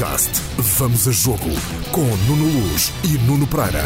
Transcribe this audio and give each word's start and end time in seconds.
podcast 0.00 0.40
Vamos 0.56 1.06
a 1.06 1.10
Jogo 1.10 1.50
com 1.92 2.00
Nuno 2.00 2.46
Luz 2.46 2.90
e 3.04 3.18
Nuno 3.18 3.46
Pereira. 3.46 3.84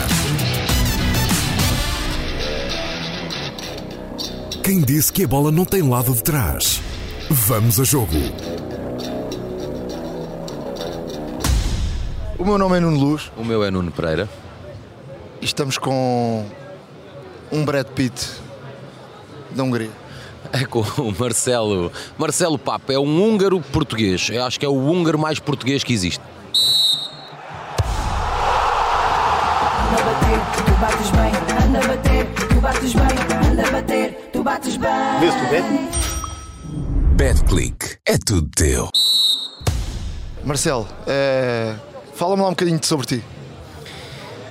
Quem 4.62 4.80
disse 4.80 5.12
que 5.12 5.24
a 5.24 5.29
bola 5.29 5.50
não 5.50 5.64
tem 5.64 5.82
lado 5.82 6.14
de 6.14 6.22
trás? 6.22 6.80
Vamos 7.29 7.80
a 7.80 7.85
Jogo. 7.85 8.12
O 12.39 12.44
meu 12.44 12.58
nome 12.58 12.76
é 12.76 12.81
Nuno 12.81 12.99
Luz 12.99 13.32
O 13.36 13.44
meu 13.44 13.64
é 13.64 13.71
Nuno 13.72 13.90
Pereira. 13.90 14.29
e 15.43 15.44
estamos 15.44 15.79
com 15.79 16.46
um 17.50 17.64
Brad 17.64 17.89
Pitt 17.89 18.31
da 19.50 19.64
Hungria. 19.64 20.04
É 20.52 20.64
com 20.64 20.80
o 20.80 21.14
Marcelo. 21.18 21.90
Marcelo 22.18 22.58
Papa 22.58 22.93
é 22.93 22.98
um 22.98 23.22
húngaro 23.22 23.61
português. 23.61 24.29
Eu 24.30 24.44
acho 24.44 24.58
que 24.58 24.66
é 24.66 24.68
o 24.68 24.76
húngaro 24.76 25.18
mais 25.18 25.39
português 25.39 25.82
que 25.82 25.93
existe. 25.93 26.22
Anda 29.85 30.00
a 30.00 30.04
bater, 30.04 30.40
tu 30.64 30.72
bates 30.80 31.11
bem. 31.11 31.32
Anda 31.66 31.79
a 31.79 31.86
bater, 31.88 32.27
tu 32.48 32.61
bates 32.61 32.94
bem. 32.94 33.50
Anda 33.50 33.69
a 33.69 33.70
bater, 33.70 34.30
tu 34.33 34.42
bates 34.42 34.77
bem. 34.77 34.91
BetClick. 37.16 37.98
É 38.06 38.19
tudo 38.19 38.48
teu. 38.55 38.88
Marcelo, 40.44 40.86
eh, 41.06 41.74
fala-me 42.14 42.42
lá 42.42 42.48
um 42.48 42.52
bocadinho 42.52 42.78
sobre 42.83 43.06
ti. 43.06 43.24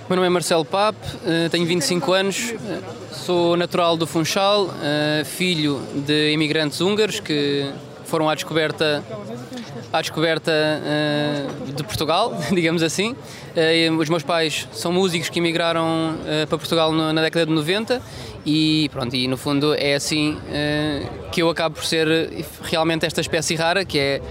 Meu 0.09 0.17
nome 0.17 0.27
é 0.27 0.29
Marcelo 0.29 0.65
Pape, 0.65 0.99
eh, 1.25 1.47
tenho 1.47 1.65
25 1.65 2.11
anos, 2.11 2.53
eh, 2.53 2.79
sou 3.13 3.55
natural 3.55 3.95
do 3.95 4.05
Funchal, 4.05 4.69
eh, 4.83 5.23
filho 5.23 5.81
de 6.05 6.33
imigrantes 6.33 6.81
húngaros 6.81 7.21
que 7.21 7.71
foram 8.03 8.29
à 8.29 8.35
descoberta, 8.35 9.01
à 9.93 10.01
descoberta 10.01 10.51
de 11.73 11.83
Portugal, 11.83 12.37
digamos 12.53 12.83
assim. 12.83 13.15
Os 13.97 14.09
meus 14.09 14.23
pais 14.23 14.67
são 14.73 14.91
músicos 14.91 15.29
que 15.29 15.39
emigraram 15.39 16.15
para 16.47 16.57
Portugal 16.57 16.91
na 16.91 17.21
década 17.21 17.45
de 17.45 17.51
90 17.51 18.01
e 18.45 18.89
pronto, 18.91 19.15
e 19.15 19.27
no 19.27 19.37
fundo 19.37 19.73
é 19.73 19.95
assim 19.95 20.37
que 21.31 21.41
eu 21.41 21.49
acabo 21.49 21.75
por 21.75 21.85
ser 21.85 22.45
realmente 22.61 23.05
esta 23.05 23.21
espécie 23.21 23.55
rara, 23.55 23.83
que 23.83 23.97
é 23.97 24.21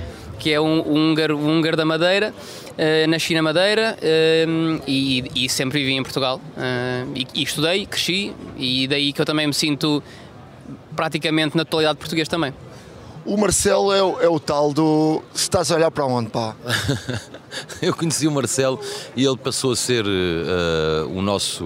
que 0.42 0.52
é 0.52 0.60
um, 0.60 0.80
um 0.80 1.10
húngaro, 1.10 1.38
um 1.38 1.56
húngaro 1.56 1.76
da 1.76 1.84
Madeira, 1.84 2.34
eh, 2.78 3.06
na 3.06 3.42
Madeira 3.42 3.96
eh, 4.00 4.46
e, 4.86 5.24
e 5.34 5.48
sempre 5.48 5.80
vivi 5.80 5.92
em 5.92 6.02
Portugal. 6.02 6.40
Eh, 6.56 7.04
e, 7.14 7.26
e 7.34 7.42
estudei, 7.42 7.86
cresci 7.86 8.32
e 8.56 8.86
daí 8.86 9.12
que 9.12 9.20
eu 9.20 9.24
também 9.24 9.46
me 9.46 9.54
sinto 9.54 10.02
praticamente 10.94 11.56
na 11.56 11.64
totalidade 11.64 11.98
português 11.98 12.28
também. 12.28 12.52
O 13.24 13.36
Marcelo 13.36 13.92
é 13.92 14.02
o, 14.02 14.20
é 14.20 14.28
o 14.28 14.40
tal 14.40 14.72
do. 14.72 15.22
Se 15.32 15.42
estás 15.42 15.70
a 15.70 15.76
olhar 15.76 15.90
para 15.92 16.04
onde, 16.04 16.30
pá? 16.30 16.56
Eu 17.80 17.94
conheci 17.94 18.26
o 18.26 18.32
Marcelo 18.32 18.80
e 19.14 19.24
ele 19.24 19.36
passou 19.36 19.72
a 19.72 19.76
ser 19.76 20.04
eh, 20.06 21.04
o, 21.08 21.20
nosso, 21.20 21.64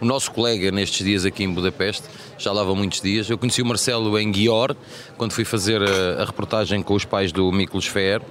o 0.00 0.04
nosso 0.04 0.30
colega 0.30 0.70
nestes 0.70 1.04
dias 1.04 1.24
aqui 1.24 1.42
em 1.42 1.52
Budapeste. 1.52 2.04
Já 2.38 2.52
lá 2.52 2.62
vão 2.62 2.76
muitos 2.76 3.00
dias. 3.00 3.28
Eu 3.28 3.36
conheci 3.36 3.60
o 3.60 3.66
Marcelo 3.66 4.18
em 4.18 4.30
Guior, 4.30 4.76
quando 5.16 5.32
fui 5.32 5.44
fazer 5.44 5.82
a, 5.82 6.22
a 6.22 6.24
reportagem 6.24 6.82
com 6.82 6.94
os 6.94 7.04
pais 7.04 7.32
do 7.32 7.50
Miklos 7.50 7.86
Fer. 7.86 8.22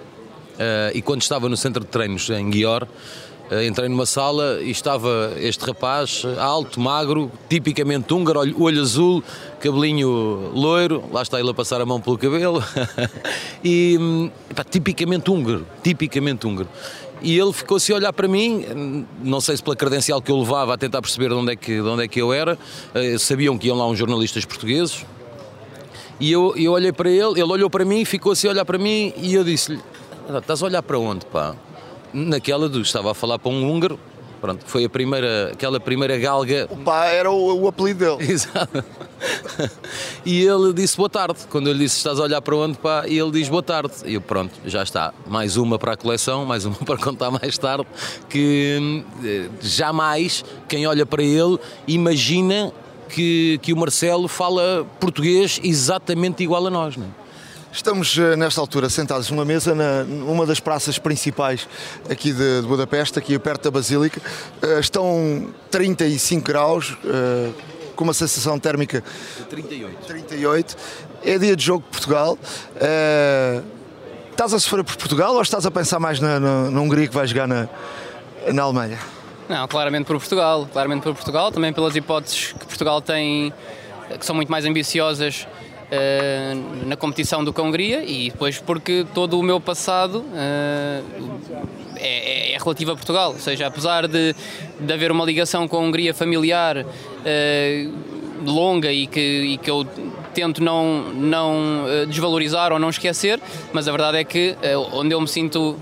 Eh, 0.60 0.92
e 0.96 1.02
quando 1.02 1.22
estava 1.22 1.48
no 1.48 1.56
centro 1.56 1.84
de 1.84 1.90
treinos 1.90 2.30
em 2.30 2.50
Guior, 2.50 2.88
eh, 3.50 3.68
entrei 3.68 3.88
numa 3.88 4.06
sala 4.06 4.60
e 4.62 4.72
estava 4.72 5.34
este 5.38 5.64
rapaz, 5.66 6.24
eh, 6.26 6.40
alto, 6.40 6.80
magro, 6.80 7.32
tipicamente 7.48 8.14
húngaro, 8.14 8.40
olho, 8.40 8.62
olho 8.62 8.82
azul, 8.82 9.24
cabelinho 9.60 10.52
loiro, 10.54 11.04
lá 11.12 11.22
está 11.22 11.40
ele 11.40 11.50
a 11.50 11.54
passar 11.54 11.80
a 11.80 11.86
mão 11.86 12.02
pelo 12.02 12.18
cabelo, 12.18 12.64
e 13.64 13.98
hum, 14.00 14.32
pá, 14.56 14.64
tipicamente 14.64 15.30
húngaro, 15.30 15.66
tipicamente 15.84 16.48
húngaro. 16.48 16.70
E 17.20 17.38
ele 17.38 17.52
ficou 17.52 17.78
assim 17.78 17.94
a 17.94 17.96
olhar 17.96 18.14
para 18.14 18.28
mim, 18.28 19.08
não 19.24 19.42
sei 19.42 19.58
se 19.58 19.64
pela 19.64 19.76
credencial 19.76 20.22
que 20.22 20.32
eu 20.32 20.38
levava 20.38 20.76
a 20.76 20.78
tentar 20.78 21.02
perceber 21.02 21.30
de 21.30 21.34
onde 21.34 21.52
é 21.52 21.56
que, 21.56 21.82
de 21.82 21.88
onde 21.88 22.04
é 22.04 22.08
que 22.08 22.22
eu 22.22 22.32
era, 22.32 22.60
sabiam 23.18 23.58
que 23.58 23.66
iam 23.66 23.76
lá 23.76 23.88
uns 23.88 23.98
jornalistas 23.98 24.46
portugueses, 24.46 25.04
e 26.20 26.32
eu, 26.32 26.56
eu 26.56 26.72
olhei 26.74 26.92
para 26.92 27.10
ele, 27.10 27.40
ele 27.40 27.52
olhou 27.52 27.72
para 27.72 27.84
mim, 27.84 28.06
ficou 28.06 28.32
assim 28.32 28.48
a 28.48 28.52
olhar 28.52 28.66
para 28.66 28.78
mim 28.78 29.14
e 29.18 29.34
eu 29.34 29.44
disse-lhe: 29.44 29.80
"Ah, 29.80 29.97
Estás 30.36 30.62
a 30.62 30.66
olhar 30.66 30.84
para 30.84 31.00
onde, 31.00 31.26
pá? 31.26 31.56
Naquela 32.14 32.68
do 32.68 32.82
estava 32.82 33.12
a 33.12 33.14
falar 33.14 33.40
para 33.40 33.50
um 33.50 33.70
húngaro, 33.70 33.98
pronto, 34.42 34.64
foi 34.66 34.84
a 34.84 34.90
primeira, 34.90 35.52
aquela 35.54 35.80
primeira 35.80 36.18
galga. 36.18 36.68
O 36.70 36.78
pá 36.78 37.06
era 37.06 37.32
o, 37.32 37.62
o 37.62 37.68
apelido 37.68 38.18
dele. 38.18 38.28
Exato. 38.32 38.84
E 40.26 40.42
ele 40.42 40.74
disse 40.74 40.98
boa 40.98 41.10
tarde. 41.10 41.40
Quando 41.50 41.68
eu 41.68 41.74
lhe 41.74 41.80
disse 41.80 41.98
estás 41.98 42.20
a 42.20 42.24
olhar 42.24 42.42
para 42.42 42.56
onde, 42.56 42.78
pá, 42.78 43.06
e 43.08 43.18
ele 43.18 43.32
diz 43.32 43.48
boa 43.48 43.64
tarde. 43.64 43.94
E 44.06 44.16
eu, 44.16 44.22
pronto, 44.22 44.54
já 44.66 44.84
está. 44.84 45.14
Mais 45.28 45.56
uma 45.56 45.80
para 45.80 45.94
a 45.94 45.98
coleção, 45.98 46.46
mais 46.46 46.66
uma 46.66 46.76
para 46.86 46.98
contar 46.98 47.32
mais 47.32 47.58
tarde. 47.58 47.88
Que 48.30 49.04
eh, 49.24 49.50
jamais 49.62 50.44
quem 50.68 50.86
olha 50.86 51.06
para 51.06 51.24
ele 51.24 51.58
imagina 51.88 52.74
que, 53.08 53.60
que 53.62 53.72
o 53.72 53.78
Marcelo 53.78 54.28
fala 54.28 54.86
português 55.00 55.60
exatamente 55.64 56.44
igual 56.44 56.68
a 56.68 56.70
nós, 56.70 56.98
não 56.98 57.06
é? 57.06 57.27
Estamos 57.72 58.18
eh, 58.18 58.36
nesta 58.36 58.60
altura 58.62 58.90
sentados 58.90 59.30
numa 59.30 59.46
mesa 59.46 59.76
na- 59.76 60.04
numa 60.04 60.46
das 60.46 60.60
praças 60.60 60.98
principais 60.98 61.68
aqui 62.10 62.32
de, 62.32 62.62
de 62.62 62.68
Budapeste, 62.68 63.20
aqui 63.20 63.38
perto 63.38 63.64
da 63.66 63.72
Basílica. 63.72 64.22
Eh, 64.62 64.80
estão 64.80 65.48
35 65.70 66.46
graus, 66.46 66.98
eh, 67.06 67.52
com 67.96 68.04
uma 68.04 68.14
sensação 68.14 68.58
térmica 68.60 69.04
38. 69.50 69.96
38. 70.08 70.78
É 71.24 71.38
dia 71.38 71.56
de 71.56 71.64
jogo 71.64 71.84
de 71.84 71.90
Portugal. 71.92 72.38
Estás 74.32 74.54
a 74.54 74.60
sofrer 74.60 74.84
por 74.84 74.96
Portugal 74.96 75.34
ou 75.36 75.42
estás 75.42 75.66
a 75.66 75.72
pensar 75.72 76.00
mais 76.00 76.20
na, 76.20 76.40
na, 76.40 76.70
na 76.72 76.82
Hungria 76.82 77.08
que 77.08 77.14
vai 77.14 77.26
jogar 77.28 77.48
na, 77.48 77.68
na 78.54 78.62
Alemanha? 78.64 79.00
Não, 79.50 79.68
claramente 79.68 80.06
por 80.06 80.18
Portugal, 80.18 80.68
claramente 80.72 81.04
por 81.04 81.14
Portugal, 81.16 81.52
também 81.52 81.74
pelas 81.74 81.96
hipóteses 81.96 82.54
que 82.54 82.66
Portugal 82.68 83.02
tem, 83.02 83.52
que 84.20 84.26
são 84.26 84.36
muito 84.36 84.50
mais 84.52 84.64
ambiciosas 84.66 85.48
eh, 85.90 86.54
na 86.86 86.98
competição 86.98 87.46
do 87.46 87.54
Hungria 87.62 88.04
e 88.04 88.30
depois 88.30 88.60
porque 88.60 89.06
todo 89.14 89.40
o 89.40 89.44
meu 89.44 89.58
passado 89.60 90.26
eh, 90.36 91.02
é, 91.96 92.54
é 92.54 92.58
relativo 92.58 92.92
a 92.92 92.96
Portugal, 92.96 93.32
ou 93.32 93.40
seja, 93.40 93.68
apesar 93.68 94.06
de, 94.06 94.36
de 94.80 94.94
haver 94.94 95.12
uma 95.12 95.24
ligação 95.24 95.66
com 95.66 95.78
a 95.78 95.80
Hungria 95.80 96.14
familiar 96.14 96.86
eh, 97.26 97.88
longa 98.46 98.92
e 98.92 99.08
que, 99.08 99.20
e 99.20 99.58
que 99.58 99.72
eu 99.72 99.88
tento 100.34 100.62
não, 100.62 101.04
não 101.14 101.86
desvalorizar 102.08 102.74
ou 102.74 102.78
não 102.78 102.90
esquecer, 102.90 103.40
mas 103.72 103.88
a 103.88 103.92
verdade 103.92 104.18
é 104.18 104.24
que 104.24 104.56
onde 104.92 105.16
eu 105.16 105.20
me 105.20 105.28
sinto 105.28 105.76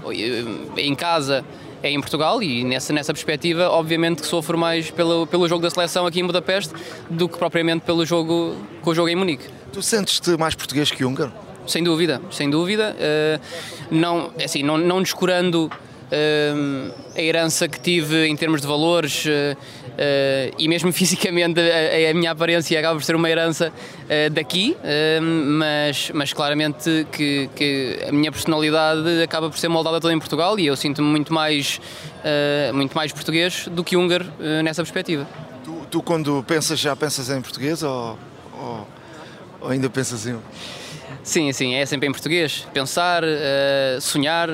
em 0.78 0.96
casa 0.96 1.44
é 1.88 1.92
em 1.92 2.00
Portugal 2.00 2.42
e 2.42 2.64
nessa, 2.64 2.92
nessa 2.92 3.14
perspectiva, 3.14 3.70
obviamente 3.70 4.22
que 4.22 4.28
sofro 4.28 4.58
mais 4.58 4.90
pelo, 4.90 5.28
pelo 5.28 5.48
jogo 5.48 5.62
da 5.62 5.70
seleção 5.70 6.06
aqui 6.08 6.20
em 6.20 6.26
Budapeste 6.26 6.74
do 7.10 7.30
que 7.30 7.38
propriamente 7.38 7.86
pelo 7.86 8.06
jogo 8.06 8.56
com 8.82 8.90
o 8.90 8.96
jogo 8.96 9.10
em 9.10 9.16
Munique. 9.16 9.46
Tu 9.72 9.82
sentes-te 9.82 10.32
mais 10.38 10.56
português 10.56 10.90
que 10.90 11.06
húngaro? 11.06 11.32
Sem 11.68 11.84
dúvida, 11.84 12.22
sem 12.32 12.50
dúvida. 12.50 12.96
Eh, 13.00 13.40
não, 13.90 14.32
é 14.38 14.46
assim, 14.46 14.62
não, 14.62 14.78
não 14.78 15.02
descurando 15.02 15.72
a 17.16 17.22
herança 17.22 17.68
que 17.68 17.80
tive 17.80 18.28
em 18.28 18.36
termos 18.36 18.62
de 18.62 18.68
valores 18.68 19.26
eh, 19.28 19.58
eh, 19.98 20.52
e 20.58 20.68
mesmo 20.68 20.92
fisicamente 20.94 21.60
a, 21.60 22.12
a 22.12 22.14
minha 22.14 22.32
aparência 22.32 22.78
acaba 22.80 22.96
por 22.96 23.04
ser 23.04 23.16
uma 23.16 23.30
herança 23.30 23.72
eh, 24.08 24.30
daqui, 24.30 24.78
mas, 25.58 26.12
mas 26.14 26.34
claramente 26.34 27.08
que, 27.12 27.50
que 27.56 28.00
a 28.08 28.12
minha 28.12 28.32
personalidade 28.32 29.22
acaba 29.24 29.50
por 29.50 29.58
ser 29.58 29.68
moldada 29.68 30.00
toda 30.00 30.14
em 30.14 30.20
Portugal 30.20 30.60
e 30.60 30.68
eu 30.68 30.76
sinto-me 30.76 31.08
muito 31.08 31.34
mais, 31.34 31.80
muito 32.74 32.94
mais 32.96 33.12
português 33.12 33.68
do 33.72 33.84
que 33.84 33.96
húngaro 33.96 34.26
nessa 34.64 34.84
perspectiva. 34.84 35.28
Tu, 35.64 35.88
tu 35.90 36.02
quando 36.02 36.44
pensas, 36.44 36.80
já 36.80 36.96
pensas 36.96 37.30
em 37.30 37.42
português 37.42 37.82
ou, 37.84 38.18
ou, 38.54 38.88
ou 39.62 39.70
ainda 39.70 39.90
pensas 39.90 40.28
em. 40.28 40.38
Sim, 41.26 41.52
sim, 41.54 41.74
é 41.74 41.84
sempre 41.88 42.08
em 42.08 42.12
português. 42.12 42.68
Pensar, 42.72 43.24
eh, 43.26 43.98
sonhar, 44.00 44.48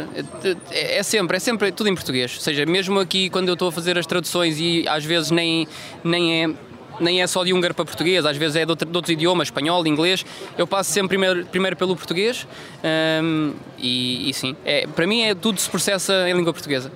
é, 0.72 1.00
é 1.00 1.04
sempre, 1.04 1.36
é 1.36 1.40
sempre 1.40 1.70
tudo 1.70 1.90
em 1.90 1.94
português. 1.94 2.34
Ou 2.38 2.42
seja, 2.42 2.66
mesmo 2.66 2.98
aqui 2.98 3.30
quando 3.30 3.50
eu 3.50 3.54
estou 3.56 3.68
a 3.68 3.72
fazer 3.74 3.98
as 3.98 4.06
traduções 4.06 4.58
e 4.58 4.86
às 4.88 5.04
vezes 5.04 5.32
nem, 5.32 5.68
nem 6.04 6.44
é. 6.46 6.50
Nem 7.00 7.20
é 7.22 7.26
só 7.26 7.44
de 7.44 7.52
húngaro 7.52 7.74
para 7.74 7.84
português, 7.84 8.24
às 8.28 8.38
vezes 8.38 8.56
é 8.58 8.64
de, 8.66 8.70
outro, 8.72 8.88
de 8.88 8.96
outros 8.96 9.12
idiomas, 9.12 9.48
espanhol, 9.48 9.86
inglês. 9.88 10.24
Eu 10.56 10.68
passo 10.68 10.92
sempre 10.92 11.08
primeiro, 11.18 11.46
primeiro 11.48 11.76
pelo 11.76 11.96
português 11.96 12.46
ehm, 12.84 13.54
e, 13.80 14.30
e 14.30 14.34
sim, 14.34 14.56
é, 14.64 14.86
para 14.86 15.08
mim 15.08 15.22
é, 15.24 15.34
tudo 15.34 15.60
se 15.60 15.68
processa 15.68 16.30
em 16.30 16.34
língua 16.34 16.54
portuguesa. 16.54 16.92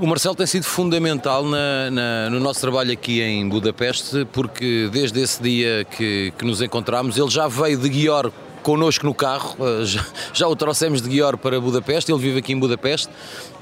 O 0.00 0.06
Marcelo 0.06 0.34
tem 0.34 0.46
sido 0.46 0.64
fundamental 0.64 1.44
na- 1.44 1.90
na- 1.90 2.30
no 2.30 2.40
nosso 2.40 2.60
trabalho 2.60 2.90
aqui 2.92 3.20
em 3.20 3.46
Budapeste, 3.46 4.26
porque 4.32 4.88
desde 4.90 5.20
esse 5.20 5.42
dia 5.42 5.84
que, 5.90 6.32
que 6.38 6.44
nos 6.44 6.62
encontramos, 6.62 7.18
ele 7.18 7.28
já 7.30 7.48
veio 7.48 7.76
de 7.78 7.88
Guior 7.90 8.32
connosco 8.66 9.06
no 9.06 9.14
carro, 9.14 9.54
uh, 9.60 9.86
já, 9.86 10.04
já, 10.34 10.48
o 10.48 10.56
trouxemos 10.56 11.00
de 11.00 11.08
Guior 11.08 11.38
para 11.38 11.60
Budapeste, 11.60 12.10
ele 12.10 12.20
vive 12.20 12.40
aqui 12.40 12.52
em 12.52 12.58
Budapeste. 12.58 13.08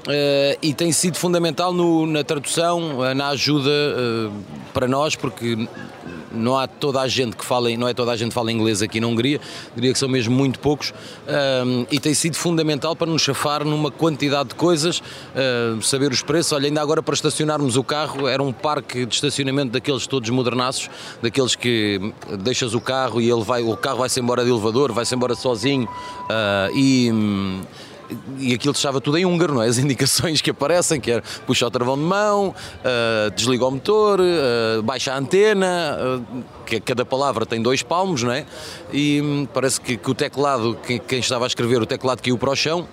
Uh, 0.05 0.57
e 0.61 0.73
tem 0.73 0.91
sido 0.91 1.17
fundamental 1.17 1.73
no, 1.73 2.05
na 2.05 2.23
tradução, 2.23 3.13
na 3.15 3.29
ajuda 3.29 3.71
para 4.73 4.87
nós, 4.87 5.15
porque 5.15 5.67
não 6.35 6.57
há 6.57 6.67
toda 6.67 7.01
a 7.01 7.07
gente 7.07 7.35
que 7.35 7.45
fala, 7.45 7.69
não 7.77 7.87
é 7.87 7.93
toda 7.93 8.11
a 8.11 8.15
gente 8.15 8.29
que 8.29 8.35
fala 8.35 8.51
inglês 8.51 8.81
aqui 8.81 8.99
na 8.99 9.07
Hungria, 9.07 9.39
diria 9.73 9.91
que 9.91 9.97
são 9.97 10.09
mesmo 10.09 10.35
muito 10.35 10.59
poucos, 10.59 10.93
e 11.89 11.99
tem 11.99 12.13
sido 12.13 12.35
fundamental 12.35 12.95
para 12.95 13.07
nos 13.07 13.21
chafar 13.21 13.63
numa 13.63 13.89
quantidade 13.89 14.49
de 14.49 14.55
coisas, 14.55 14.99
uh, 14.99 15.81
saber 15.81 16.11
os 16.11 16.21
preços. 16.21 16.51
Olha, 16.51 16.67
ainda 16.67 16.81
agora 16.81 17.01
para 17.01 17.13
estacionarmos 17.13 17.77
o 17.77 17.83
carro, 17.83 18.27
era 18.27 18.43
um 18.43 18.51
parque 18.51 19.05
de 19.05 19.15
estacionamento 19.15 19.71
daqueles 19.71 20.05
todos 20.05 20.29
modernaços, 20.29 20.89
daqueles 21.21 21.55
que 21.55 22.13
deixas 22.39 22.73
o 22.73 22.81
carro 22.81 23.21
e 23.21 23.29
ele 23.29 23.43
vai, 23.43 23.63
o 23.63 23.75
carro 23.77 23.99
vai-se 23.99 24.19
embora 24.19 24.43
de 24.43 24.49
elevador, 24.49 24.91
vai-se 24.91 25.15
embora 25.15 25.35
sozinho 25.35 25.85
uh, 25.85 26.75
e. 26.75 27.11
E 28.37 28.53
aquilo 28.53 28.73
estava 28.73 29.01
tudo 29.01 29.17
em 29.17 29.25
húngaro, 29.25 29.53
não 29.53 29.61
é? 29.61 29.67
As 29.67 29.77
indicações 29.79 30.41
que 30.41 30.49
aparecem, 30.49 30.99
que 30.99 31.11
é 31.11 31.21
puxa 31.45 31.65
o 31.65 31.71
travão 31.71 31.97
de 31.97 32.03
mão, 32.03 32.49
uh, 32.49 33.31
desliga 33.35 33.65
o 33.65 33.71
motor, 33.71 34.19
uh, 34.19 34.83
baixa 34.83 35.13
a 35.13 35.17
antena, 35.17 35.97
uh, 36.19 36.43
que 36.65 36.79
cada 36.79 37.05
palavra 37.05 37.45
tem 37.45 37.61
dois 37.61 37.83
palmos, 37.83 38.23
não 38.23 38.31
é? 38.31 38.45
E 38.91 39.21
um, 39.21 39.45
parece 39.45 39.79
que, 39.81 39.97
que, 39.97 40.09
o 40.09 40.13
teclado, 40.13 40.77
quem, 40.85 40.99
quem 40.99 41.19
estava 41.19 41.45
a 41.45 41.47
escrever, 41.47 41.81
o 41.81 41.85
teclado 41.85 42.21
caiu 42.21 42.37
para 42.37 42.51
o 42.51 42.55
chão 42.55 42.87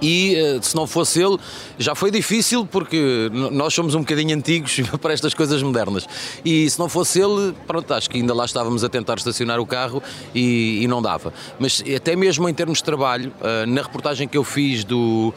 e 0.00 0.34
eh, 0.34 0.58
se 0.62 0.74
não 0.74 0.86
fosse 0.86 1.22
ele, 1.22 1.36
já 1.78 1.94
foi 1.94 2.10
difícil 2.10 2.66
porque 2.66 3.30
nós 3.32 3.74
somos 3.74 3.94
um 3.94 4.00
bocadinho 4.00 4.36
antigos 4.36 4.80
para 5.00 5.12
estas 5.12 5.34
coisas 5.34 5.62
modernas. 5.62 6.06
E 6.44 6.68
se 6.68 6.78
não 6.78 6.88
fosse 6.88 7.20
ele, 7.20 7.54
pronto, 7.66 7.92
acho 7.92 8.08
que 8.08 8.18
ainda 8.18 8.34
lá 8.34 8.44
estávamos 8.44 8.84
a 8.84 8.88
tentar 8.88 9.16
estacionar 9.16 9.60
o 9.60 9.66
carro 9.66 10.02
e, 10.34 10.82
e 10.82 10.88
não 10.88 11.02
dava. 11.02 11.32
Mas 11.58 11.82
até 11.94 12.16
mesmo 12.16 12.48
em 12.48 12.54
termos 12.54 12.78
de 12.78 12.84
trabalho, 12.84 13.32
eh, 13.40 13.66
na 13.66 13.82
reportagem 13.82 14.26
que 14.26 14.36
eu 14.36 14.44
fiz 14.44 14.84
do 14.84 15.32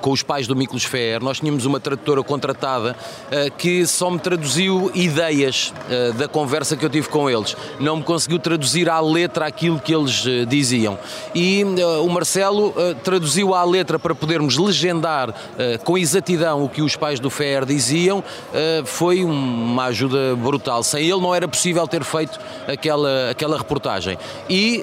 com 0.00 0.10
os 0.10 0.22
pais 0.22 0.46
do 0.46 0.56
Miklos 0.56 0.84
Fer, 0.84 1.22
nós 1.22 1.38
tínhamos 1.38 1.66
uma 1.66 1.78
tradutora 1.78 2.22
contratada 2.22 2.96
uh, 2.96 3.52
que 3.56 3.86
só 3.86 4.10
me 4.10 4.18
traduziu 4.18 4.90
ideias 4.94 5.72
da 6.16 6.26
conversa 6.26 6.76
que 6.76 6.84
eu 6.84 6.90
tive 6.90 7.08
com 7.08 7.28
eles. 7.28 7.54
Não 7.78 7.98
me 7.98 8.02
conseguiu 8.02 8.38
traduzir 8.38 8.88
à 8.88 8.98
letra 9.00 9.46
aquilo 9.46 9.78
que 9.78 9.94
eles 9.94 10.24
diziam. 10.48 10.98
E 11.34 11.62
o 12.02 12.08
Marcelo 12.08 12.74
traduziu 13.04 13.54
à 13.54 13.62
letra 13.64 13.95
para 13.98 14.14
podermos 14.14 14.56
legendar 14.56 15.34
com 15.84 15.96
exatidão 15.96 16.64
o 16.64 16.68
que 16.68 16.82
os 16.82 16.96
pais 16.96 17.20
do 17.20 17.30
Fer 17.30 17.64
diziam. 17.64 18.22
foi 18.84 19.24
uma 19.24 19.84
ajuda 19.84 20.36
brutal. 20.36 20.82
Sem 20.82 21.06
ele 21.08 21.20
não 21.20 21.34
era 21.34 21.48
possível 21.48 21.86
ter 21.86 22.04
feito 22.04 22.38
aquela, 22.66 23.30
aquela 23.30 23.56
reportagem. 23.56 24.18
E, 24.48 24.82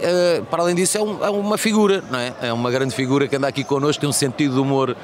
para 0.49 0.63
além 0.63 0.75
disso, 0.75 0.97
é, 0.97 1.01
um, 1.01 1.23
é, 1.23 1.29
uma 1.29 1.57
figura, 1.57 2.03
não 2.09 2.19
é? 2.19 2.33
É 2.41 2.53
uma 2.53 2.71
grande 2.71 2.93
figura 2.93 3.27
que 3.27 3.35
anda 3.35 3.47
aqui 3.47 3.63
connosco, 3.63 4.01
tem 4.01 4.09
um 4.09 4.13
sentido 4.13 4.55
de 4.55 4.59
humor 4.59 4.91
uh, 4.91 4.95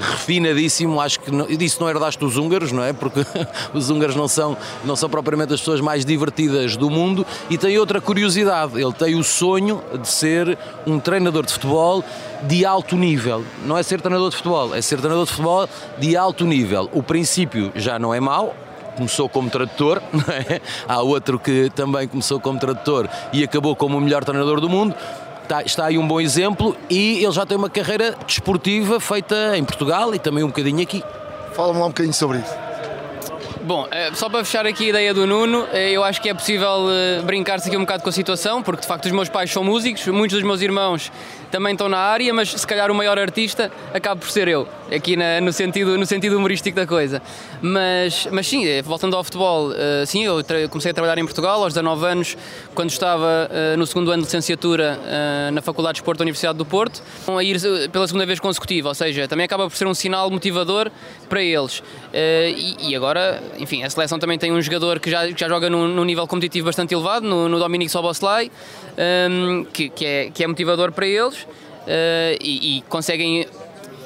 refinadíssimo. 0.00 1.00
Acho 1.00 1.20
que 1.20 1.30
não, 1.30 1.46
disso 1.46 1.78
não 1.80 1.88
herdaste 1.88 2.24
os 2.24 2.36
húngaros, 2.36 2.72
não 2.72 2.82
é? 2.82 2.92
Porque 2.92 3.20
os 3.74 3.90
húngaros 3.90 4.14
não 4.16 4.28
são, 4.28 4.56
não 4.84 4.96
são 4.96 5.08
propriamente 5.08 5.52
as 5.52 5.60
pessoas 5.60 5.80
mais 5.80 6.04
divertidas 6.04 6.76
do 6.76 6.90
mundo. 6.90 7.26
E 7.50 7.56
tem 7.56 7.78
outra 7.78 8.00
curiosidade: 8.00 8.80
ele 8.80 8.92
tem 8.92 9.14
o 9.14 9.24
sonho 9.24 9.82
de 10.00 10.08
ser 10.08 10.58
um 10.86 10.98
treinador 10.98 11.44
de 11.44 11.52
futebol 11.52 12.04
de 12.42 12.64
alto 12.64 12.96
nível. 12.96 13.44
Não 13.64 13.76
é 13.76 13.82
ser 13.82 14.00
treinador 14.00 14.30
de 14.30 14.36
futebol, 14.36 14.74
é 14.74 14.80
ser 14.80 14.98
treinador 14.98 15.24
de 15.24 15.30
futebol 15.30 15.68
de 15.98 16.16
alto 16.16 16.44
nível. 16.44 16.88
O 16.92 17.02
princípio 17.02 17.72
já 17.74 17.98
não 17.98 18.14
é 18.14 18.20
mau, 18.20 18.54
começou 18.96 19.28
como 19.28 19.48
tradutor, 19.48 20.02
é? 20.50 20.60
há 20.86 21.00
outro 21.00 21.38
que 21.38 21.70
também 21.74 22.06
começou 22.08 22.40
como 22.40 22.58
tradutor 22.58 23.08
e 23.32 23.44
acabou 23.44 23.74
como 23.76 23.96
o 23.96 24.00
melhor 24.00 24.24
treinador 24.24 24.60
do 24.60 24.68
mundo. 24.68 24.94
Está, 25.42 25.62
está 25.62 25.86
aí 25.86 25.96
um 25.96 26.06
bom 26.06 26.20
exemplo 26.20 26.76
e 26.90 27.24
ele 27.24 27.32
já 27.32 27.46
tem 27.46 27.56
uma 27.56 27.70
carreira 27.70 28.14
desportiva 28.26 29.00
feita 29.00 29.56
em 29.56 29.64
Portugal 29.64 30.14
e 30.14 30.18
também 30.18 30.44
um 30.44 30.48
bocadinho 30.48 30.82
aqui. 30.82 31.02
Fala-me 31.54 31.78
lá 31.78 31.86
um 31.86 31.88
bocadinho 31.88 32.12
sobre 32.12 32.38
isso. 32.38 32.68
Bom, 33.62 33.86
eh, 33.90 34.10
só 34.14 34.28
para 34.28 34.44
fechar 34.44 34.66
aqui 34.66 34.86
a 34.86 34.88
ideia 34.88 35.14
do 35.14 35.26
Nuno, 35.26 35.66
eh, 35.72 35.90
eu 35.90 36.02
acho 36.04 36.22
que 36.22 36.28
é 36.28 36.34
possível 36.34 36.86
eh, 36.90 37.20
brincar-se 37.22 37.68
aqui 37.68 37.76
um 37.76 37.80
bocado 37.80 38.02
com 38.02 38.08
a 38.08 38.12
situação, 38.12 38.62
porque 38.62 38.82
de 38.82 38.86
facto 38.86 39.04
os 39.06 39.12
meus 39.12 39.28
pais 39.28 39.50
são 39.50 39.62
músicos, 39.62 40.06
muitos 40.06 40.38
dos 40.38 40.46
meus 40.46 40.62
irmãos 40.62 41.12
também 41.50 41.72
estão 41.72 41.88
na 41.88 41.98
área, 41.98 42.32
mas 42.32 42.50
se 42.50 42.66
calhar 42.66 42.90
o 42.90 42.94
maior 42.94 43.18
artista 43.18 43.70
acaba 43.92 44.20
por 44.20 44.30
ser 44.30 44.48
eu, 44.48 44.68
aqui 44.94 45.16
na, 45.16 45.40
no, 45.40 45.52
sentido, 45.52 45.96
no 45.96 46.06
sentido 46.06 46.36
humorístico 46.36 46.76
da 46.76 46.86
coisa. 46.86 47.22
Mas, 47.60 48.28
mas 48.30 48.46
sim, 48.46 48.66
eh, 48.66 48.82
voltando 48.82 49.16
ao 49.16 49.24
futebol, 49.24 49.70
uh, 49.70 50.06
sim, 50.06 50.24
eu 50.24 50.44
comecei 50.70 50.90
a 50.90 50.94
trabalhar 50.94 51.18
em 51.18 51.24
Portugal 51.24 51.62
aos 51.62 51.74
19 51.74 52.06
anos, 52.06 52.36
quando 52.74 52.90
estava 52.90 53.50
uh, 53.50 53.76
no 53.76 53.86
segundo 53.86 54.10
ano 54.10 54.22
de 54.22 54.26
licenciatura 54.26 54.98
uh, 54.98 55.52
na 55.52 55.60
Faculdade 55.62 55.94
de 55.94 56.00
Esporte 56.00 56.18
da 56.18 56.22
Universidade 56.22 56.58
do 56.58 56.64
Porto, 56.64 57.02
a 57.26 57.42
ir 57.42 57.58
pela 57.90 58.06
segunda 58.06 58.26
vez 58.26 58.38
consecutiva, 58.38 58.88
ou 58.88 58.94
seja, 58.94 59.26
também 59.26 59.44
acaba 59.44 59.68
por 59.68 59.76
ser 59.76 59.86
um 59.86 59.94
sinal 59.94 60.30
motivador 60.30 60.90
para 61.28 61.42
eles. 61.42 61.82
E, 62.12 62.90
e, 62.90 62.96
agora, 62.96 63.42
enfim, 63.58 63.82
a 63.82 63.90
seleção 63.90 64.18
também 64.18 64.38
tem 64.38 64.52
um 64.52 64.60
jogador 64.60 64.98
que 64.98 65.10
já, 65.10 65.26
que 65.26 65.38
já 65.38 65.48
joga 65.48 65.68
num, 65.70 65.86
num 65.88 66.04
nível 66.04 66.26
competitivo 66.26 66.66
bastante 66.66 66.94
elevado, 66.94 67.26
no, 67.26 67.48
no 67.48 67.58
Dominique 67.58 67.90
Soboslai, 67.90 68.50
um, 69.30 69.64
que, 69.64 69.88
que, 69.88 70.04
é, 70.04 70.30
que 70.30 70.42
é 70.42 70.46
motivador 70.46 70.90
para 70.92 71.06
eles 71.06 71.37
e, 72.40 72.78
e, 72.78 72.82
conseguem 72.82 73.46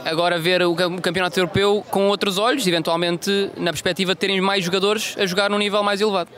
agora 0.04 0.38
ver 0.38 0.62
o 0.62 0.74
campeonato 1.00 1.38
europeu 1.38 1.84
com 1.90 2.08
outros 2.08 2.38
olhos, 2.38 2.66
eventualmente 2.66 3.50
na 3.56 3.70
perspectiva 3.70 4.14
de 4.14 4.20
terem 4.20 4.40
mais 4.40 4.64
jogadores 4.64 5.14
a 5.18 5.26
jogar 5.26 5.50
num 5.50 5.58
nível 5.58 5.82
mais 5.82 6.00
elevado. 6.00 6.30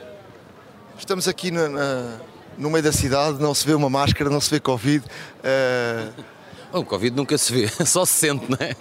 Estamos 0.97 1.27
aqui 1.27 1.51
na, 1.51 1.67
na, 1.67 2.17
no 2.57 2.69
meio 2.69 2.83
da 2.83 2.91
cidade, 2.91 3.41
não 3.41 3.53
se 3.53 3.65
vê 3.65 3.73
uma 3.73 3.89
máscara, 3.89 4.29
não 4.29 4.39
se 4.39 4.49
vê 4.49 4.59
Covid. 4.59 5.03
Uh 5.43 6.35
o 6.71 6.83
Covid 6.83 7.15
nunca 7.15 7.37
se 7.37 7.53
vê, 7.53 7.67
só 7.85 8.05
se 8.05 8.13
sente, 8.13 8.45
não 8.49 8.57
é? 8.59 8.75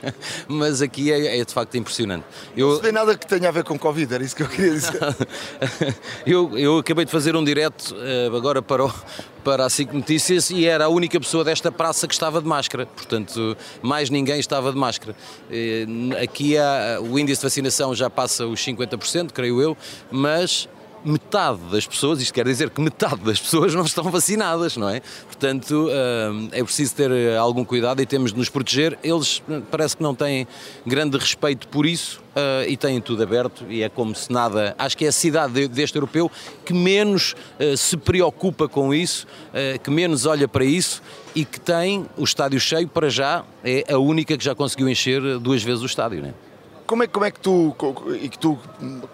Mas 0.49 0.83
aqui 0.83 1.13
é, 1.13 1.39
é 1.39 1.45
de 1.45 1.53
facto 1.53 1.77
impressionante. 1.77 2.25
Eu... 2.57 2.71
Não 2.71 2.77
se 2.77 2.83
vê 2.83 2.93
nada 2.93 3.17
que 3.17 3.27
tenha 3.27 3.49
a 3.49 3.53
ver 3.53 3.65
com 3.65 3.79
Covid, 3.79 4.13
era 4.13 4.25
isso 4.25 4.35
que 4.35 4.43
eu 4.43 4.49
queria 4.49 4.73
dizer. 4.73 5.01
eu, 6.27 6.59
eu 6.59 6.79
acabei 6.79 7.05
de 7.05 7.11
fazer 7.11 7.37
um 7.37 7.45
direto 7.45 7.95
uh, 7.95 8.37
agora 8.37 8.61
para, 8.63 8.85
o, 8.85 8.93
para 9.43 9.65
a 9.67 9.71
SIC 9.71 9.93
Notícias 9.93 10.51
e 10.51 10.67
era 10.67 10.87
a 10.87 10.89
única 10.89 11.19
pessoa 11.21 11.45
desta 11.45 11.71
praça 11.71 12.07
que 12.07 12.15
estava 12.15 12.41
de 12.41 12.49
máscara, 12.49 12.87
portanto, 12.87 13.57
mais 13.83 14.11
ninguém 14.11 14.39
estava 14.39 14.73
de 14.73 14.79
máscara. 14.79 15.15
Uh, 15.49 16.23
aqui 16.23 16.57
há, 16.59 16.99
o 17.01 17.19
índice 17.19 17.41
de 17.41 17.47
vacinação 17.47 17.95
já 17.95 18.11
passa 18.11 18.47
os 18.47 18.61
50%, 18.61 19.33
creio 19.33 19.61
eu, 19.61 19.77
mas 20.11 20.69
metade 21.05 21.59
das 21.71 21.87
pessoas, 21.87 22.21
isto 22.21 22.33
quer 22.33 22.45
dizer 22.45 22.71
que 22.71 22.81
metade 22.81 23.21
das 23.23 23.39
pessoas 23.39 23.75
não 23.75 23.85
estão 23.85 24.05
vacinadas, 24.05 24.77
não 24.77 24.89
é? 24.89 25.01
Portanto, 25.27 25.89
hum, 25.89 26.49
é 26.51 26.63
preciso 26.65 26.95
ter 26.95 27.11
eh, 27.11 27.37
algum 27.37 27.65
cuidado 27.65 28.01
e 28.01 28.07
temos 28.07 28.33
de 28.33 28.39
nos 28.39 28.49
proteger. 28.49 28.99
Eles 29.03 29.43
hum, 29.49 29.63
parece 29.71 29.97
que 29.97 30.03
não 30.03 30.15
têm 30.15 30.47
grande 30.87 31.19
respeito 31.19 31.69
por 31.69 31.87
isso 31.87 32.23
e 32.67 32.77
têm 32.77 33.01
tudo 33.01 33.23
aberto 33.23 33.65
e 33.69 33.85
é 33.85 33.89
como 33.89 34.13
se 34.13 34.33
nada. 34.33 34.75
Acho 34.77 34.99
que 34.99 35.05
é 35.05 35.09
a 35.09 35.13
cidade 35.13 35.69
deste 35.69 35.95
europeu 35.95 36.29
que 36.65 36.73
menos 36.75 37.37
se 37.77 37.97
preocupa 37.97 38.69
com 38.69 38.93
isso, 38.93 39.25
que 39.85 39.89
menos 39.89 40.27
olha 40.27 40.49
para 40.49 40.65
isso 40.65 41.01
e 41.33 41.45
que 41.45 41.61
tem 41.61 42.07
o 42.17 42.25
estádio 42.25 42.59
cheio 42.59 42.89
para 42.89 43.09
já, 43.09 43.45
é 43.63 43.85
a 43.89 43.99
única 43.99 44.37
que 44.37 44.45
já 44.45 44.53
conseguiu 44.53 44.89
encher 44.89 45.39
duas 45.39 45.63
vezes 45.63 45.85
o 45.85 45.87
estádio, 45.87 46.23
não 46.23 46.31
é? 46.31 46.54
Como 46.87 47.03
é, 47.03 47.07
como 47.07 47.25
é 47.25 47.31
que 47.31 47.41
tu 47.41 47.75
e 48.21 48.29
que 48.29 48.39
tu 48.39 48.59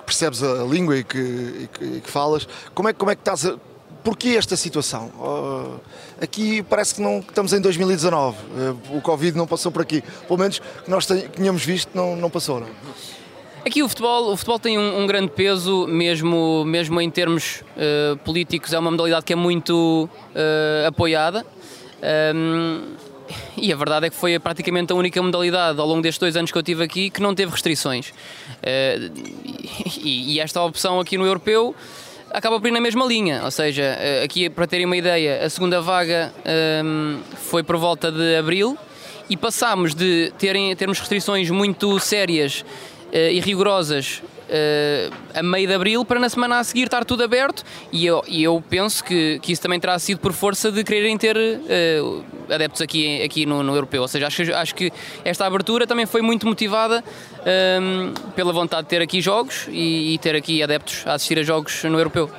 percebes 0.05 0.43
a 0.43 0.65
língua 0.65 0.97
e 0.97 1.05
que, 1.05 1.19
e 1.19 1.69
que, 1.73 1.85
e 1.85 2.01
que 2.01 2.11
falas, 2.11 2.49
como 2.75 2.89
é, 2.89 2.93
como 2.93 3.11
é 3.11 3.15
que 3.15 3.21
estás 3.21 3.47
a, 3.47 3.57
Porquê 4.03 4.31
esta 4.31 4.57
situação? 4.57 5.11
Uh, 5.19 5.81
aqui 6.21 6.63
parece 6.63 6.95
que 6.95 7.03
não 7.03 7.19
estamos 7.19 7.53
em 7.53 7.61
2019, 7.61 8.37
uh, 8.37 8.97
o 8.97 9.01
Covid 9.03 9.37
não 9.37 9.47
passou 9.47 9.71
por 9.71 9.83
aqui. 9.83 10.03
Pelo 10.27 10.39
menos 10.39 10.59
que 10.59 10.91
nós 10.91 11.07
tínhamos 11.37 11.65
visto, 11.65 11.91
não, 11.95 12.17
não 12.17 12.31
passou. 12.31 12.61
Não? 12.61 12.69
Aqui 13.65 13.83
o 13.83 13.89
futebol, 13.89 14.33
o 14.33 14.37
futebol 14.37 14.59
tem 14.59 14.79
um, 14.79 15.03
um 15.03 15.07
grande 15.07 15.31
peso, 15.33 15.87
mesmo, 15.87 16.65
mesmo 16.65 16.99
em 16.99 17.11
termos 17.11 17.63
uh, 17.77 18.17
políticos, 18.19 18.73
é 18.73 18.79
uma 18.79 18.91
modalidade 18.91 19.25
que 19.25 19.35
é 19.35 19.37
muito 19.37 20.09
apoiada. 20.87 21.45
Um, 22.35 23.10
e 23.57 23.73
a 23.73 23.77
verdade 23.77 24.07
é 24.07 24.11
que 24.11 24.17
foi 24.17 24.39
praticamente 24.39 24.93
a 24.93 24.97
única 24.97 25.21
modalidade 25.23 25.81
ao 25.81 25.87
longo 25.87 26.03
destes 26.03 26.19
dois 26.19 26.37
anos 26.37 26.51
que 26.51 26.59
eu 26.59 26.63
tive 26.63 26.83
aqui 26.85 27.11
que 27.11 27.21
não 27.21 27.35
teve 27.35 27.53
restrições. 27.53 28.13
Eh, 28.63 29.11
e 30.03 30.41
esta 30.41 30.63
opção 30.63 31.01
aqui 31.01 31.17
no 31.17 31.27
europeu 31.27 31.75
acaba 32.31 32.61
por 32.61 32.69
ir 32.69 32.71
na 32.71 32.81
mesma 32.81 33.05
linha, 33.05 33.43
ou 33.45 33.51
seja, 33.51 33.83
eh, 33.83 34.23
aqui 34.25 34.49
para 34.49 34.67
terem 34.67 34.87
uma 34.87 34.97
ideia, 34.97 35.45
a 35.45 35.51
segunda 35.51 35.81
vaga 35.81 36.33
ehm, 36.45 37.19
foi 37.37 37.63
por 37.63 37.77
volta 37.77 38.11
de 38.11 38.37
abril 38.37 38.79
e 39.31 39.37
passámos 39.37 39.95
de 39.95 40.33
terem, 40.37 40.75
termos 40.75 40.99
restrições 40.99 41.49
muito 41.51 42.01
sérias 42.01 42.65
uh, 43.13 43.31
e 43.31 43.39
rigorosas 43.39 44.21
uh, 44.51 45.39
a 45.39 45.43
meio 45.43 45.67
de 45.67 45.75
abril 45.75 46.05
para 46.05 46.19
na 46.19 46.29
semana 46.29 46.59
a 46.59 46.65
seguir 46.65 46.85
estar 46.85 47.05
tudo 47.05 47.23
aberto 47.23 47.65
e 47.93 48.05
eu, 48.05 48.23
e 48.27 48.43
eu 48.43 48.63
penso 48.69 49.03
que, 49.05 49.39
que 49.41 49.53
isso 49.53 49.63
também 49.63 49.79
terá 49.79 49.99
sido 49.99 50.19
por 50.19 50.33
força 50.33 50.71
de 50.71 50.83
quererem 50.85 51.17
ter 51.17 51.37
uh, 51.37 52.25
adeptos 52.53 52.83
aqui, 52.83 53.23
aqui 53.23 53.47
no, 53.47 53.63
no, 53.63 53.75
europeu. 53.75 54.03
Ou 54.03 54.09
seja, 54.09 54.27
acho, 54.27 54.55
acho 54.55 54.75
que 54.75 54.93
esta 55.25 55.47
abertura 55.47 55.87
também 55.87 56.07
foi 56.07 56.21
muito 56.21 56.47
motivada 56.47 57.03
um, 57.81 58.13
pela 58.35 58.53
vontade 58.53 58.83
de 58.83 58.89
ter 58.89 59.01
aqui 59.01 59.21
jogos 59.21 59.69
e, 59.69 60.15
e 60.15 60.19
ter 60.19 60.35
aqui 60.35 60.63
adeptos 60.63 61.07
a 61.07 61.15
assistir 61.15 61.39
a 61.39 61.43
jogos 61.43 61.85
no 61.85 61.99
europeu. 61.99 62.31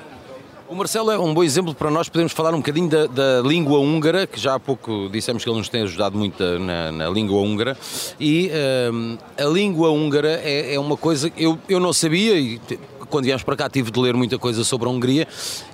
O 0.72 0.76
Marcelo 0.76 1.12
é 1.12 1.20
um 1.20 1.34
bom 1.34 1.44
exemplo 1.44 1.76
para 1.76 1.92
nós 1.92 2.08
podermos 2.08 2.32
falar 2.32 2.54
um 2.54 2.60
bocadinho 2.60 2.88
da, 2.88 3.06
da 3.06 3.42
língua 3.42 3.80
húngara, 3.80 4.26
que 4.26 4.40
já 4.40 4.56
há 4.56 4.60
pouco 4.60 5.10
dissemos 5.12 5.44
que 5.44 5.50
ele 5.50 5.58
nos 5.58 5.68
tem 5.68 5.82
ajudado 5.82 6.18
muito 6.18 6.42
na, 6.60 6.94
na 6.94 7.10
língua 7.10 7.42
húngara. 7.42 7.78
E 8.18 8.50
hum, 8.90 9.18
a 9.38 9.44
língua 9.44 9.90
húngara 9.90 10.40
é, 10.42 10.76
é 10.76 10.80
uma 10.80 10.96
coisa 10.96 11.30
que 11.30 11.44
eu, 11.44 11.60
eu 11.68 11.78
não 11.78 11.92
sabia 11.92 12.40
e 12.40 12.58
quando 13.12 13.26
viemos 13.26 13.44
para 13.44 13.56
cá 13.56 13.70
tive 13.70 13.92
de 13.92 14.00
ler 14.00 14.16
muita 14.16 14.40
coisa 14.40 14.64
sobre 14.64 14.88
a 14.88 14.92
Hungria 14.92 15.28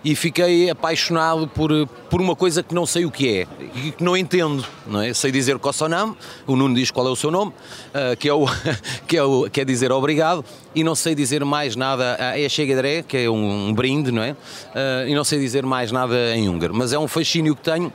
e 0.03 0.15
fiquei 0.15 0.70
apaixonado 0.70 1.48
por, 1.48 1.88
por 2.10 2.20
uma 2.20 2.36
coisa 2.36 2.62
que 2.62 2.75
não 2.75 2.86
sei 2.86 3.06
o 3.06 3.12
que 3.12 3.29
é 3.29 3.48
e 3.75 3.91
que 3.91 4.03
não 4.03 4.17
entendo, 4.17 4.65
não 4.86 5.01
é? 5.01 5.13
Sei 5.13 5.32
dizer 5.32 5.58
Kossonam, 5.60 6.17
o 6.46 6.56
Nuno 6.56 6.75
diz 6.75 6.91
qual 6.91 7.08
é 7.08 7.12
o 7.12 7.15
seu 7.15 7.32
nome, 7.32 7.53
ah, 7.94 8.15
que, 8.15 8.27
é 8.27 8.34
o, 8.34 8.46
que, 9.08 9.15
é 9.15 9.24
o, 9.24 9.50
quer 9.50 9.65
dizer 9.65 9.91
obrigado, 9.91 10.44
e 10.75 10.84
não 10.84 10.96
sei 10.96 11.15
dizer 11.15 11.46
mais 11.46 11.75
nada, 11.75 12.17
ah, 12.20 12.39
é 12.39 12.50
Chegadré, 12.50 13.03
que 13.03 13.17
é 13.17 13.29
um, 13.29 13.70
um 13.70 13.74
brinde, 13.74 14.12
não 14.12 14.24
é? 14.24 14.36
Ah, 14.75 15.06
e 15.08 15.13
não 15.13 15.24
sei 15.24 15.39
dizer 15.39 15.65
mais 15.65 15.91
nada 15.91 16.36
em 16.36 16.50
húngaro, 16.50 16.74
mas 16.74 16.91
é 16.91 17.00
um 17.00 17.08
fascínio 17.08 17.56
que 17.56 17.62
tenho 17.62 17.94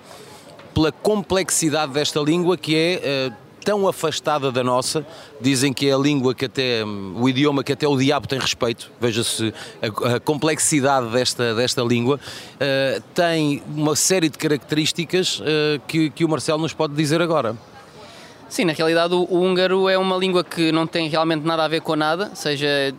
pela 0.72 0.90
complexidade 0.90 1.92
desta 1.92 2.20
língua 2.20 2.56
que 2.56 2.74
é 2.74 3.00
eh, 3.04 3.32
tão 3.64 3.86
afastada 3.88 4.50
da 4.50 4.62
nossa. 4.62 5.06
Dizem 5.40 5.72
que 5.72 5.88
é 5.88 5.94
a 5.94 5.98
língua 5.98 6.34
que 6.34 6.44
até, 6.44 6.84
o 6.84 7.28
idioma 7.28 7.62
que 7.62 7.72
até 7.72 7.86
o 7.86 7.96
diabo 7.96 8.26
tem 8.26 8.38
respeito. 8.38 8.90
Veja-se 9.00 9.52
a, 9.80 10.16
a 10.16 10.20
complexidade 10.20 11.08
desta, 11.08 11.54
desta 11.54 11.82
língua. 11.82 12.18
Eh, 12.60 13.00
tem 13.14 13.62
uma 13.74 13.96
série 13.96 14.28
de 14.28 14.38
características 14.38 15.42
eh, 15.44 15.80
que, 15.86 16.10
que 16.10 16.24
o 16.24 16.28
Marcelo 16.28 16.60
nos 16.60 16.72
pode 16.72 16.94
dizer 16.94 17.22
agora. 17.22 17.56
Sim, 18.48 18.66
na 18.66 18.74
realidade 18.74 19.14
o, 19.14 19.26
o 19.30 19.42
húngaro 19.42 19.88
é 19.88 19.96
uma 19.96 20.16
língua 20.16 20.44
que 20.44 20.70
não 20.72 20.86
tem 20.86 21.08
realmente 21.08 21.46
nada 21.46 21.64
a 21.64 21.68
ver 21.68 21.80
com 21.80 21.96
nada, 21.96 22.28
ou 22.28 22.36
seja, 22.36 22.94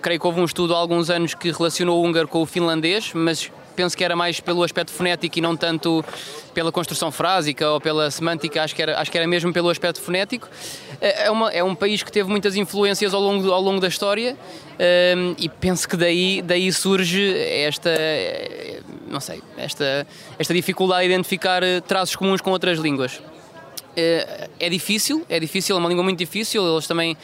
creio 0.00 0.18
que 0.18 0.26
houve 0.26 0.40
um 0.40 0.44
estudo 0.46 0.74
há 0.74 0.78
alguns 0.78 1.10
anos 1.10 1.34
que 1.34 1.50
relacionou 1.50 2.02
o 2.02 2.06
húngaro 2.06 2.26
com 2.26 2.40
o 2.40 2.46
finlandês, 2.46 3.12
mas 3.14 3.52
penso 3.78 3.96
que 3.96 4.02
era 4.02 4.16
mais 4.16 4.40
pelo 4.40 4.64
aspecto 4.64 4.90
fonético 4.90 5.38
e 5.38 5.40
não 5.40 5.56
tanto 5.56 6.04
pela 6.52 6.72
construção 6.72 7.12
frásica 7.12 7.70
ou 7.70 7.80
pela 7.80 8.10
semântica, 8.10 8.60
acho 8.60 8.74
que 8.74 8.82
era, 8.82 8.98
acho 8.98 9.08
que 9.08 9.16
era 9.16 9.24
mesmo 9.26 9.52
pelo 9.52 9.70
aspecto 9.70 10.00
fonético. 10.00 10.48
É, 11.00 11.26
é 11.26 11.30
uma- 11.30 11.50
é 11.52 11.62
um 11.62 11.76
país 11.76 12.02
que 12.02 12.10
teve 12.10 12.28
muitas 12.28 12.56
influências 12.56 13.14
ao 13.14 13.20
longo, 13.20 13.52
ao 13.52 13.62
longo 13.62 13.80
da 13.80 13.86
história 13.86 14.36
hum, 15.16 15.36
e 15.38 15.48
penso 15.48 15.88
que 15.88 15.96
daí, 15.96 16.42
daí 16.42 16.72
surge 16.72 17.32
esta, 17.38 17.90
eh, 17.90 18.80
não 19.06 19.20
sei, 19.20 19.40
esta, 19.56 20.04
esta 20.36 20.52
dificuldade 20.52 21.06
de 21.06 21.12
identificar 21.14 21.62
eh, 21.62 21.80
traços 21.80 22.16
comuns 22.16 22.40
com 22.40 22.50
outras 22.50 22.80
línguas. 22.80 23.22
É, 23.96 24.48
é 24.58 24.68
difícil, 24.68 25.24
é 25.28 25.38
difícil, 25.38 25.76
é 25.76 25.78
uma 25.78 25.88
língua 25.88 26.02
muito 26.02 26.18
difícil. 26.18 26.66
Eles 26.66 26.86
também 26.88 27.16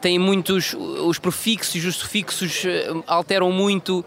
têm 0.00 0.18
muitos. 0.18 0.74
Os 0.74 1.18
prefixos 1.18 1.84
os 1.84 1.96
sufixos 1.96 2.64
eh, 2.64 2.90
alteram 3.06 3.50
muito 3.52 4.04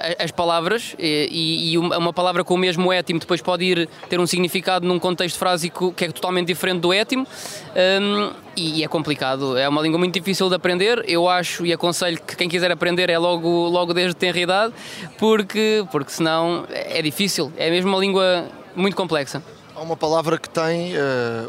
a- 0.00 0.24
as 0.24 0.30
palavras 0.30 0.94
e, 0.98 1.72
e 1.72 1.78
uma 1.78 2.12
palavra 2.12 2.44
com 2.44 2.54
o 2.54 2.58
mesmo 2.58 2.92
étimo 2.92 3.18
depois 3.20 3.40
pode 3.42 3.64
ir 3.64 3.88
ter 4.08 4.20
um 4.20 4.26
significado 4.26 4.86
num 4.86 4.98
contexto 4.98 5.38
frásico 5.38 5.92
que 5.92 6.04
é 6.04 6.10
totalmente 6.12 6.46
diferente 6.48 6.80
do 6.80 6.92
étimo 6.92 7.26
hum, 7.26 8.30
e 8.56 8.82
é 8.82 8.88
complicado. 8.88 9.56
É 9.56 9.68
uma 9.68 9.80
língua 9.82 9.98
muito 9.98 10.14
difícil 10.14 10.48
de 10.48 10.54
aprender. 10.54 11.04
Eu 11.06 11.28
acho 11.28 11.64
e 11.64 11.72
aconselho 11.72 12.20
que 12.20 12.36
quem 12.36 12.48
quiser 12.48 12.70
aprender 12.70 13.08
é 13.10 13.18
logo, 13.18 13.48
logo 13.68 13.94
desde 13.94 14.14
tenra 14.16 14.38
idade, 14.40 14.74
porque, 15.16 15.84
porque 15.90 16.10
senão 16.10 16.64
é 16.68 17.00
difícil. 17.02 17.52
É 17.56 17.70
mesmo 17.70 17.90
uma 17.90 17.98
língua 17.98 18.46
muito 18.74 18.96
complexa. 18.96 19.42
Há 19.74 19.80
uma 19.80 19.96
palavra 19.96 20.38
que 20.38 20.48
tem 20.50 20.92
eh, 20.94 21.46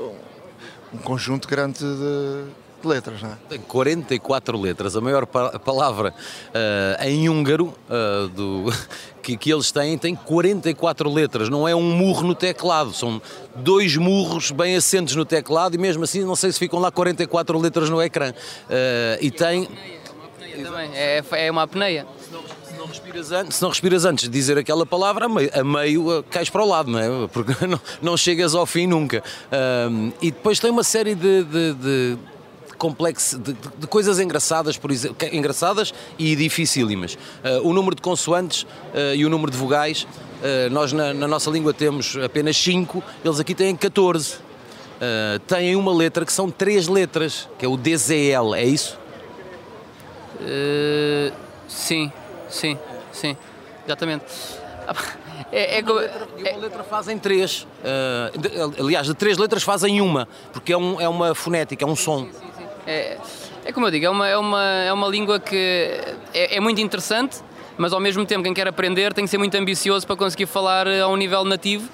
um 0.93 0.97
conjunto 0.97 1.47
grande 1.47 1.79
de, 1.79 2.43
de 2.81 2.87
letras, 2.87 3.21
não 3.21 3.29
é? 3.31 3.33
Tem 3.49 3.59
44 3.59 4.59
letras, 4.59 4.95
a 4.95 5.01
maior 5.01 5.25
pa- 5.25 5.59
palavra 5.59 6.13
ah, 6.53 7.07
em 7.07 7.29
húngaro 7.29 7.73
ah, 7.89 8.27
do, 8.33 8.65
que, 9.21 9.37
que 9.37 9.51
eles 9.51 9.71
têm 9.71 9.97
tem 9.97 10.15
44 10.15 11.11
letras, 11.11 11.49
não 11.49 11.67
é 11.67 11.75
um 11.75 11.83
murro 11.83 12.23
no 12.27 12.35
teclado, 12.35 12.93
são 12.93 13.21
dois 13.55 13.95
murros 13.97 14.51
bem 14.51 14.75
assentes 14.75 15.15
no 15.15 15.25
teclado 15.25 15.75
e 15.75 15.77
mesmo 15.77 16.03
assim 16.03 16.23
não 16.23 16.35
sei 16.35 16.51
se 16.51 16.59
ficam 16.59 16.79
lá 16.79 16.91
44 16.91 17.57
letras 17.59 17.89
no 17.89 18.01
ecrã. 18.01 18.33
Ah, 18.69 19.17
e 19.21 19.29
tem. 19.29 19.67
Também 20.63 20.89
é, 20.93 21.23
é 21.31 21.51
uma 21.51 21.63
apneia. 21.63 22.05
Respiras 22.89 23.31
antes, 23.31 23.57
se 23.57 23.61
não 23.61 23.69
respiras 23.69 24.03
antes 24.05 24.23
de 24.25 24.29
dizer 24.31 24.57
aquela 24.57 24.85
palavra, 24.85 25.25
a 25.25 25.29
meio, 25.29 25.49
a 25.53 25.63
meio 25.63 26.11
ah, 26.19 26.23
cais 26.23 26.49
para 26.49 26.63
o 26.63 26.67
lado, 26.67 26.89
não 26.89 26.99
é? 26.99 27.27
Porque 27.31 27.53
não, 27.67 27.79
não 28.01 28.17
chegas 28.17 28.55
ao 28.55 28.65
fim 28.65 28.87
nunca. 28.87 29.23
Ah, 29.51 29.87
e 30.21 30.31
depois 30.31 30.59
tem 30.59 30.71
uma 30.71 30.83
série 30.83 31.13
de, 31.15 31.43
de- 31.43 31.73
de 31.73 32.17
complexo 32.77 33.37
de, 33.37 33.53
de- 33.53 33.87
coisas 33.87 34.19
engraçadas, 34.19 34.77
por 34.77 34.89
exemplo, 34.89 35.17
engraçadas 35.31 35.93
e 36.17 36.35
dificílimas. 36.35 37.17
Ah, 37.43 37.59
o 37.63 37.73
número 37.73 37.95
de 37.95 38.01
consoantes 38.01 38.65
ah, 38.93 39.13
e 39.15 39.23
o 39.25 39.29
número 39.29 39.51
de 39.51 39.57
vogais, 39.57 40.07
ah, 40.43 40.69
nós 40.71 40.91
na, 40.91 41.13
na 41.13 41.27
nossa 41.27 41.49
língua 41.51 41.73
temos 41.73 42.17
apenas 42.17 42.57
5, 42.57 43.03
eles 43.23 43.39
aqui 43.39 43.53
têm 43.53 43.75
14. 43.75 44.37
Ah, 44.99 45.39
têm 45.45 45.75
uma 45.75 45.93
letra 45.93 46.25
que 46.25 46.33
são 46.33 46.49
três 46.49 46.87
letras, 46.87 47.47
que 47.59 47.65
é 47.65 47.67
o 47.69 47.77
DZL, 47.77 48.55
é 48.55 48.65
isso? 48.65 48.97
Eh, 50.41 51.33
sim, 51.67 52.09
sim, 52.49 52.77
sim, 53.11 53.35
exatamente. 53.85 54.25
É, 55.51 55.77
é 55.77 55.83
co- 55.83 55.99
E 56.01 56.49
uma 56.51 56.57
letra 56.59 56.83
fazem 56.83 57.17
três. 57.17 57.67
Ah, 57.83 58.31
de- 58.37 58.81
aliás, 58.81 59.07
de 59.07 59.13
três 59.13 59.37
letras 59.37 59.63
fazem 59.63 60.01
uma, 60.01 60.27
porque 60.51 60.73
é, 60.73 60.77
um- 60.77 60.99
é 60.99 61.07
uma 61.07 61.33
fonética, 61.35 61.83
é 61.83 61.87
um 61.87 61.95
som. 61.95 62.27
é, 62.87 63.17
é 63.65 63.71
como 63.71 63.85
eu 63.87 63.91
digo, 63.91 64.05
é 64.05 64.09
uma, 64.09 64.27
é 64.27 64.37
uma, 64.37 64.63
é 64.63 64.91
uma 64.93 65.07
língua 65.07 65.39
que 65.39 65.55
é, 66.33 66.57
é 66.57 66.59
muito 66.59 66.81
interessante, 66.81 67.37
mas 67.77 67.93
ao 67.93 67.99
mesmo 67.99 68.25
tempo 68.25 68.43
quem 68.43 68.53
quer 68.53 68.67
aprender 68.67 69.13
tem 69.13 69.23
que 69.25 69.29
ser 69.29 69.37
muito 69.37 69.55
ambicioso 69.55 70.05
para 70.07 70.15
conseguir 70.15 70.47
falar 70.47 70.87
a 70.87 71.07
um 71.07 71.15
nível 71.15 71.43
nativo, 71.45 71.87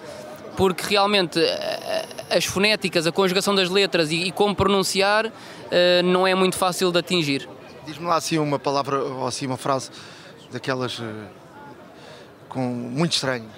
porque 0.55 0.85
realmente 0.89 1.37
eh, 1.39 2.05
as 2.29 2.45
fonéticas, 2.45 3.05
a 3.05 3.11
conjugação 3.11 3.53
das 3.53 3.69
letras 3.69 4.09
e, 4.09 4.15
e 4.23 4.31
como 4.31 4.55
pronunciar 4.55 5.29
eh, 5.69 6.01
não 6.01 6.25
é 6.25 6.33
muito 6.33 6.55
fácil 6.57 6.91
de 6.93 6.99
atingir. 6.99 7.47
Diz-me 7.85 8.07
lá 8.07 8.15
assim 8.15 8.37
uma 8.39 8.57
palavra 8.57 8.97
ou 9.03 9.27
assim 9.27 9.45
uma 9.45 9.57
frase 9.57 9.91
daquelas 10.51 10.99
eh, 11.01 11.27
com 12.49 12.59
muito 12.61 13.13
estranho. 13.13 13.49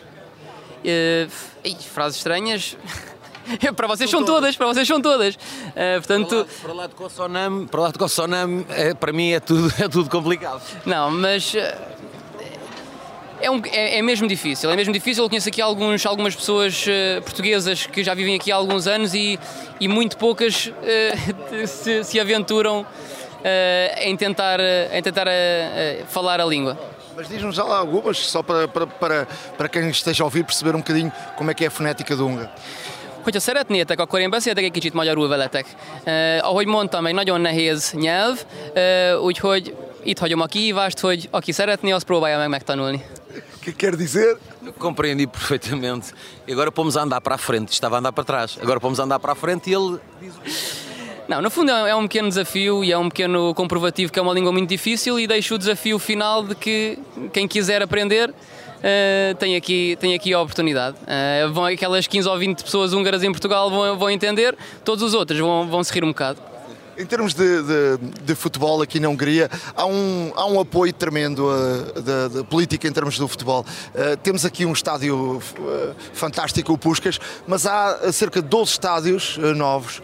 Ih, 0.83 1.75
frases 1.93 2.17
estranhas. 2.17 2.77
para 3.75 3.87
vocês 3.87 4.09
são 4.09 4.23
todas, 4.25 4.55
para 4.55 4.67
vocês 4.67 4.87
são 4.87 5.01
todas. 5.01 5.37
Eh, 5.75 5.97
portanto, 5.99 6.47
Para 6.61 6.73
lá 6.73 6.87
de 6.87 6.95
Kossonam, 6.95 7.67
para 7.67 7.81
lá 7.81 7.91
de 7.91 7.97
Kossonam, 7.97 8.65
é, 8.69 8.93
para 8.93 9.11
mim 9.13 9.31
é 9.31 9.39
tudo, 9.39 9.73
é 9.81 9.87
tudo 9.87 10.09
complicado. 10.09 10.61
não, 10.85 11.09
mas 11.11 11.53
é, 13.39 13.51
um- 13.51 13.61
é- 13.71 13.99
é 13.99 14.01
mesmo 14.01 14.27
difícil. 14.27 14.69
É 14.71 14.75
mesmo 14.75 14.91
difícil. 14.93 15.23
Eu 15.23 15.29
conheço 15.29 15.47
aqui 15.49 15.61
alguns, 15.61 16.05
algumas 16.05 16.35
pessoas 16.35 16.85
eh, 16.87 17.21
portuguesas 17.21 17.85
que 17.85 18.03
já 18.03 18.13
vivem 18.13 18.35
aqui 18.35 18.51
há 18.51 18.55
alguns 18.55 18.87
anos 18.87 19.13
e, 19.13 19.39
e 19.79 19.87
muito 19.87 20.17
poucas 20.17 20.71
eh, 20.83 21.13
se, 21.67 22.03
se 22.03 22.19
aventuram 22.19 22.85
em 24.01 24.15
tentar, 24.17 24.59
eh, 24.59 24.89
em 24.97 25.01
tentar 25.01 25.27
eh, 25.27 25.31
eh, 25.31 26.03
falar 26.07 26.39
a 26.39 26.45
língua. 26.45 26.77
Mas 27.15 27.27
diz-nos 27.27 27.55
já 27.55 27.63
lá 27.63 27.77
algumas, 27.77 28.17
só 28.17 28.43
para, 28.43 28.67
para, 28.67 28.87
para, 28.87 29.27
para 29.57 29.69
quem 29.69 29.89
esteja 29.89 30.23
a 30.23 30.25
ouvir 30.25 30.43
perceber 30.43 30.75
um 30.75 30.79
bocadinho 30.79 31.11
como 31.35 31.49
é 31.49 31.53
que 31.53 31.63
é 31.63 31.67
a 31.67 31.71
fonética 31.71 32.15
do 32.15 32.25
húngaro. 32.25 32.49
Hogyha 33.23 33.39
szeretnétek, 33.39 33.99
akkor 33.99 34.19
én 34.19 34.29
beszéltek 34.29 34.63
egy 34.63 34.71
kicsit 34.71 34.93
magyarul 34.93 35.27
veletek. 35.27 35.65
Eh, 36.03 36.37
ahogy 36.47 36.65
mondtam, 36.65 37.05
egy 37.05 37.13
nagyon 37.13 37.41
nehéz 37.41 37.91
nyelv, 37.91 38.45
eh, 38.73 39.21
úgyhogy 39.21 39.75
itt 40.03 40.19
hagyom 40.19 40.41
a 40.41 40.45
kihívást, 40.45 40.99
hogy 40.99 41.27
aki 41.31 41.51
szeretné, 41.51 41.91
az 41.91 42.03
próbálja 42.03 42.37
meg 42.37 42.49
megtanulni. 42.49 43.05
O 43.35 43.59
que 43.63 43.73
quer 43.77 43.95
dizer? 43.95 44.37
Eu 44.65 44.73
compreendi 44.77 45.25
perfeitamente. 45.25 46.07
E 46.45 46.51
agora 46.51 46.71
pomos 46.71 46.95
a 46.95 47.01
andar 47.01 47.21
para 47.21 47.35
a 47.35 47.37
frente, 47.37 47.71
estava 47.71 47.95
a 47.95 47.97
andar 47.97 48.13
para 48.13 48.23
trás. 48.23 48.57
Agora 48.61 48.79
pomos 48.79 48.99
a 48.99 49.03
andar 49.03 49.19
para 49.19 49.31
a 49.31 49.35
frente 49.35 49.69
e 49.69 49.73
ele 49.73 49.99
Não, 51.27 51.41
no 51.41 51.49
fundo 51.49 51.71
é 51.71 51.89
é 51.89 51.95
um 51.95 52.03
pequeno 52.03 52.29
desafio 52.29 52.83
e 52.83 52.91
é 52.91 52.97
um 52.97 53.09
pequeno 53.09 53.53
comprovativo 53.53 54.11
que 54.11 54.17
é 54.17 54.21
uma 54.21 54.33
língua 54.33 54.51
muito 54.51 54.69
difícil 54.69 55.19
e 55.19 55.27
deixo 55.27 55.55
o 55.55 55.57
desafio 55.57 55.99
final 55.99 56.41
de 56.43 56.55
que 56.55 56.97
quem 57.33 57.47
quiser 57.47 57.81
aprender 57.81 58.33
eh, 58.81 59.35
tem, 59.39 59.55
aqui, 59.55 59.97
tem 59.99 60.13
aqui 60.13 60.33
a 60.33 60.39
oportunidade. 60.39 60.95
Eh, 61.05 61.47
vão, 61.51 61.65
aquelas 61.65 62.07
15 62.07 62.29
ou 62.29 62.37
20 62.37 62.63
pessoas 62.63 62.93
húngaras 62.93 63.23
em 63.23 63.31
Portugal 63.31 63.69
vão, 63.69 63.97
vão 63.97 64.09
entender, 64.09 64.55
todos 64.85 65.03
os 65.03 65.13
outros 65.13 65.39
vão, 65.39 65.67
vão 65.67 65.83
se 65.83 65.93
rir 65.93 66.03
um 66.03 66.09
bocado. 66.09 66.39
Em 66.97 67.05
termos 67.05 67.35
de, 67.35 67.61
de, 67.61 67.97
de 68.23 68.33
futebol 68.33 68.81
aqui 68.81 68.99
na 68.99 69.07
Hungria, 69.07 69.51
há 69.75 69.85
um, 69.85 70.31
há 70.35 70.47
um 70.47 70.59
apoio 70.59 70.91
tremendo 70.91 71.45
uh, 71.45 72.01
da, 72.01 72.43
política 72.43 72.87
em 72.87 72.91
termos 72.91 73.19
do 73.19 73.27
futebol. 73.27 73.63
Uh, 73.93 74.17
temos 74.17 74.43
aqui 74.43 74.65
um 74.65 74.73
estádio 74.73 75.37
uh, 75.37 75.95
fantástico, 76.13 76.73
o 76.73 76.77
Puscas, 76.77 77.19
mas 77.45 77.67
há 77.67 78.11
cerca 78.11 78.41
de 78.41 78.47
12 78.47 78.71
estádios 78.71 79.37
uh, 79.37 79.53
novos, 79.53 80.01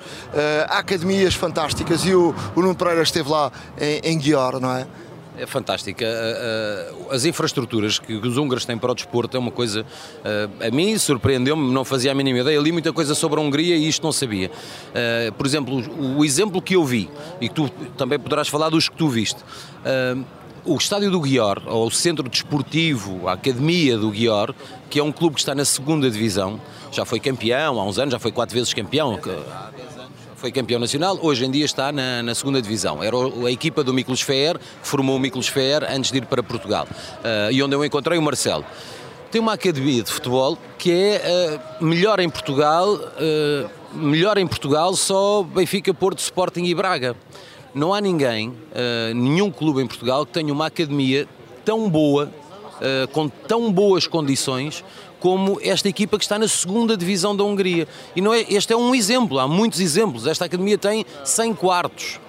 há 0.69 0.77
academias 0.77 1.33
fantásticas 1.33 2.05
e 2.05 2.13
o, 2.13 2.35
o 2.55 2.61
Nuno 2.61 2.75
Pereira 2.75 3.01
esteve 3.01 3.27
lá 3.27 3.51
em, 3.79 4.11
em 4.11 4.19
Guior, 4.19 4.59
não 4.59 4.71
é? 4.71 4.85
É 5.37 5.47
fantástica. 5.47 6.05
As 7.09 7.25
infraestruturas 7.25 7.97
que 7.97 8.13
os 8.13 8.37
húngaros 8.37 8.65
têm 8.65 8.77
para 8.77 8.91
o 8.91 8.95
desporto 8.95 9.35
é 9.35 9.39
uma 9.39 9.49
coisa. 9.51 9.85
ah, 10.23 10.67
A 10.67 10.71
mim 10.71 10.97
surpreendeu-me, 10.97 11.73
não 11.73 11.83
fazia 11.83 12.11
a 12.11 12.15
mínima 12.15 12.39
ideia. 12.39 12.59
Li 12.59 12.71
muita 12.71 12.93
coisa 12.93 13.15
sobre 13.15 13.39
a 13.39 13.43
Hungria 13.43 13.75
e 13.75 13.87
isto 13.87 14.03
não 14.03 14.11
sabia. 14.11 14.51
Ah, 14.93 15.31
Por 15.35 15.45
exemplo, 15.45 15.83
o 16.17 16.23
exemplo 16.23 16.61
que 16.61 16.75
eu 16.75 16.85
vi, 16.85 17.09
e 17.41 17.49
que 17.49 17.55
tu 17.55 17.69
também 17.97 18.19
poderás 18.19 18.47
falar 18.47 18.69
dos 18.69 18.87
que 18.89 18.95
tu 18.95 19.09
viste. 19.09 19.39
ah, 19.85 20.15
o 20.65 20.77
estádio 20.77 21.11
do 21.11 21.19
Guior, 21.19 21.61
ou 21.65 21.87
o 21.87 21.91
centro 21.91 22.29
desportivo, 22.29 23.27
a 23.27 23.33
academia 23.33 23.97
do 23.97 24.09
Guior, 24.09 24.55
que 24.89 24.97
é 24.97 25.03
um 25.03 25.11
clube 25.11 25.33
que 25.35 25.41
está 25.41 25.53
na 25.53 25.65
segunda 25.65 26.09
divisão, 26.09 26.57
já 26.89 27.03
foi 27.03 27.19
campeão 27.19 27.81
há 27.81 27.83
uns 27.85 27.99
anos, 27.99 28.13
já 28.13 28.19
foi 28.19 28.31
quatro 28.31 28.55
vezes 28.55 28.73
campeão, 28.73 29.19
foi 30.43 30.51
campeão 30.51 30.77
nacional, 30.77 31.17
hoje 31.21 31.45
em 31.45 31.49
dia 31.49 31.63
está 31.63 31.89
na, 31.89 32.21
na 32.21 32.35
segunda 32.35 32.61
divisão. 32.61 33.01
Era 33.01 33.15
a 33.47 33.49
equipa 33.49 33.81
do 33.81 33.93
Miklos 33.93 34.19
Feer, 34.19 34.59
que 34.59 34.85
formou 34.85 35.15
o 35.15 35.19
Miklos 35.19 35.47
Feer 35.47 35.85
antes 35.89 36.11
de 36.11 36.17
ir 36.17 36.25
para 36.25 36.43
Portugal, 36.43 36.85
Ah, 37.23 37.49
e 37.49 37.63
onde 37.63 37.73
eu 37.73 37.85
encontrei 37.85 38.17
o 38.17 38.21
Marcelo. 38.21 38.65
Tem 39.31 39.39
uma 39.39 39.53
academia 39.53 40.03
de 40.03 40.11
futebol 40.11 40.57
que 40.77 40.91
é 40.91 41.21
ah, 41.23 41.77
melhor 41.79 42.19
em 42.19 42.29
Portugal, 42.29 42.93
ah, 42.93 43.69
melhor 43.93 44.37
em 44.37 44.45
Portugal 44.45 44.93
só 44.97 45.43
Benfica, 45.43 45.93
Porto, 45.93 46.19
Sporting 46.19 46.65
e 46.65 46.75
Braga. 46.75 47.15
Não 47.73 47.93
há 47.93 48.01
ninguém, 48.01 48.53
nenhum 49.15 49.49
clube 49.49 49.81
em 49.81 49.87
Portugal 49.87 50.25
que 50.27 50.33
tenha 50.33 50.53
uma 50.53 50.67
academia 50.67 51.27
tão 51.65 51.89
boa, 51.89 52.29
com 53.11 53.27
tão 53.27 53.71
boas 53.71 54.05
condições 54.05 54.83
como 55.23 55.57
esta 55.63 55.87
equipa 55.87 56.17
que 56.17 56.25
está 56.25 56.37
na 56.37 56.49
segunda 56.49 56.97
divisão 56.97 57.33
da 57.33 57.45
Hungria. 57.45 57.87
E 58.13 58.19
não 58.19 58.33
é, 58.33 58.41
este 58.49 58.73
é 58.73 58.75
um 58.75 58.93
exemplo, 58.93 59.39
há 59.39 59.47
muitos 59.47 59.79
exemplos. 59.79 60.27
Esta 60.27 60.43
academia 60.43 60.77
tem 60.77 61.05
100 61.23 61.53
quartos, 61.53 62.19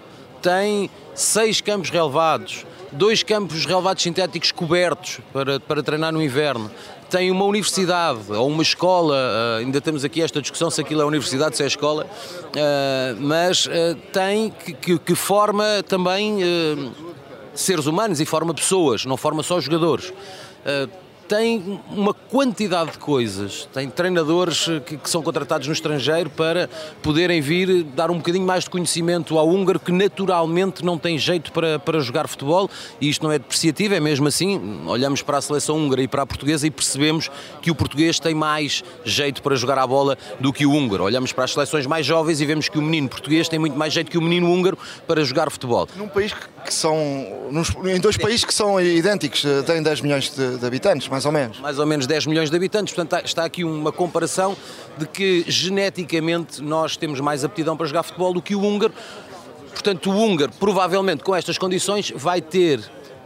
tem 0.40 0.88
seis 1.12 1.60
campos 1.60 1.90
relevados, 1.90 2.64
dois 2.92 3.24
campos 3.24 3.66
relevados 3.66 4.00
sintéticos 4.00 4.52
cobertos 4.52 5.18
para, 5.32 5.58
para 5.58 5.82
treinar 5.82 6.12
no 6.12 6.22
inverno. 6.22 6.70
Tem 7.10 7.32
uma 7.32 7.44
universidade 7.44 8.20
ou 8.30 8.46
uma 8.46 8.62
escola, 8.62 9.16
ah, 9.16 9.56
ainda 9.58 9.80
temos 9.80 10.04
aqui 10.04 10.22
esta 10.22 10.40
discussão 10.40 10.70
se 10.70 10.80
aquilo 10.80 11.02
é 11.02 11.04
universidade, 11.04 11.56
se 11.56 11.64
é 11.64 11.66
escola, 11.66 12.06
ah, 12.56 13.16
mas 13.18 13.68
ah, 13.68 13.96
tem 14.12 14.50
que, 14.50 14.72
que- 14.72 14.98
que 15.00 15.14
forma 15.16 15.64
também 15.88 16.38
seres 17.54 17.86
humanos 17.86 18.20
e 18.20 18.24
forma 18.24 18.54
pessoas, 18.54 19.04
não 19.04 19.16
forma 19.16 19.42
só 19.42 19.60
jogadores. 19.60 20.12
Tem 21.28 21.80
uma 21.90 22.12
quantidade 22.12 22.92
de 22.92 22.98
coisas, 22.98 23.68
tem 23.72 23.88
treinadores 23.88 24.66
uh, 24.66 24.80
que, 24.80 24.96
que 24.96 25.08
são 25.08 25.22
contratados 25.22 25.66
no 25.66 25.72
estrangeiro 25.72 26.28
para 26.28 26.68
poderem 27.02 27.40
vir 27.40 27.82
dar 27.82 28.10
um 28.10 28.16
bocadinho 28.18 28.46
mais 28.46 28.64
de 28.64 28.70
conhecimento 28.70 29.38
ao 29.38 29.48
húngaro 29.48 29.80
que 29.80 29.90
naturalmente 29.90 30.84
não 30.84 30.98
tem 30.98 31.18
jeito 31.18 31.52
para, 31.52 31.78
para 31.78 32.00
jogar 32.00 32.28
futebol 32.28 32.68
e 33.00 33.08
isto 33.08 33.22
não 33.22 33.32
é 33.32 33.38
depreciativo, 33.38 33.94
é 33.94 34.00
mesmo 34.00 34.28
assim. 34.28 34.82
Olhamos 34.86 35.22
para 35.22 35.38
a 35.38 35.40
seleção 35.40 35.76
húngara 35.76 36.02
e 36.02 36.08
para 36.08 36.22
a 36.22 36.26
portuguesa 36.26 36.66
e 36.66 36.70
percebemos 36.70 37.30
que 37.62 37.70
o 37.70 37.74
português 37.74 38.18
tem 38.18 38.34
mais 38.34 38.82
jeito 39.04 39.42
para 39.42 39.56
jogar 39.56 39.78
a 39.78 39.86
bola 39.86 40.18
do 40.38 40.52
que 40.52 40.66
o 40.66 40.72
húngaro. 40.72 41.04
Olhamos 41.04 41.32
para 41.32 41.44
as 41.44 41.52
seleções 41.52 41.86
mais 41.86 42.04
jovens 42.04 42.40
e 42.40 42.46
vemos 42.46 42.68
que 42.68 42.78
o 42.78 42.82
menino 42.82 43.08
português 43.08 43.48
tem 43.48 43.58
muito 43.58 43.76
mais 43.76 43.92
jeito 43.92 44.10
que 44.10 44.18
o 44.18 44.22
menino 44.22 44.52
húngaro 44.52 44.78
para 45.06 45.24
jogar 45.24 45.50
futebol. 45.50 45.88
Num 45.96 46.08
país 46.08 46.32
que 46.64 46.72
são. 46.72 46.96
em 47.84 48.00
dois 48.00 48.16
países 48.16 48.44
que 48.44 48.54
são 48.54 48.80
idênticos, 48.80 49.44
eh, 49.44 49.62
têm 49.62 49.82
10 49.82 50.00
milhões 50.00 50.30
de, 50.34 50.58
de 50.58 50.66
habitantes, 50.66 51.06
mais 51.14 51.24
ou 51.26 51.30
menos. 51.30 51.60
mais 51.60 51.78
ou 51.78 51.86
menos 51.86 52.06
10 52.08 52.26
milhões 52.26 52.50
de 52.50 52.56
habitantes, 52.56 52.92
portanto 52.92 53.14
há- 53.22 53.24
está 53.24 53.44
aqui 53.44 53.62
uma 53.62 53.92
comparação 53.92 54.56
de 54.98 55.06
que 55.06 55.44
geneticamente 55.46 56.60
nós 56.60 56.96
temos 56.96 57.20
mais 57.20 57.44
aptidão 57.44 57.76
para 57.76 57.86
jogar 57.86 58.02
futebol 58.02 58.34
do 58.34 58.42
que 58.42 58.56
o 58.56 58.60
húngaro. 58.60 58.92
Portanto, 59.72 60.10
o 60.10 60.16
húngaro, 60.16 60.50
provavelmente 60.58 61.22
com 61.22 61.34
estas 61.34 61.56
condições, 61.56 62.12
vai 62.16 62.40
ter 62.40 62.80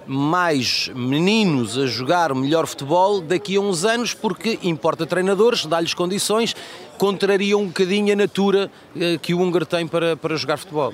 mais 0.06 0.90
meninos 0.94 1.78
a 1.78 1.86
jogar 1.86 2.34
melhor 2.34 2.66
futebol 2.66 3.20
daqui 3.22 3.56
a 3.56 3.60
uns 3.60 3.84
anos, 3.86 4.12
porque 4.12 4.58
importa 4.62 5.06
treinadores, 5.06 5.64
dá-lhes 5.66 5.94
condições, 5.94 6.54
contraria 6.98 7.56
um 7.56 7.66
bocadinho 7.68 8.12
a 8.12 8.16
natura 8.16 8.70
eh, 8.98 9.18
que 9.20 9.32
o 9.34 9.40
húngaro 9.40 9.64
tem 9.66 9.86
para, 9.86 10.14
para 10.16 10.36
jogar 10.36 10.56
futebol. 10.58 10.92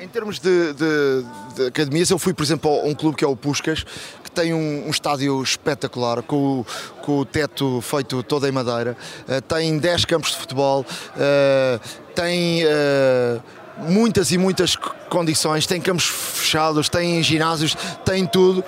Em 0.00 0.08
termos 0.08 0.40
de, 0.40 0.72
de- 0.72 1.24
de 1.56 1.66
academias, 1.66 2.10
eu 2.10 2.18
fui, 2.18 2.32
por 2.34 2.42
exemplo, 2.42 2.68
a 2.70 2.84
um 2.86 2.94
clube 2.94 3.16
que 3.16 3.24
é 3.24 3.28
o 3.28 3.36
Puscas, 3.36 3.84
tem 4.34 4.54
um, 4.54 4.86
um 4.86 4.90
estádio 4.90 5.42
espetacular, 5.42 6.22
com 6.22 6.60
o, 6.60 6.66
com 7.02 7.18
o 7.18 7.24
teto 7.24 7.80
feito 7.80 8.22
todo 8.22 8.46
em 8.46 8.52
madeira, 8.52 8.96
eh, 9.28 9.40
tem 9.40 9.78
10 9.78 10.04
campos 10.04 10.30
de 10.30 10.36
futebol, 10.38 10.84
eh, 11.16 11.78
tem 12.14 12.62
eh, 12.64 13.40
muitas 13.78 14.32
e 14.32 14.38
muitas 14.38 14.76
condições, 15.08 15.66
tem 15.66 15.80
campos 15.80 16.06
fechados, 16.06 16.88
tem 16.88 17.22
ginásios, 17.22 17.76
tem 18.04 18.26
tudo, 18.26 18.64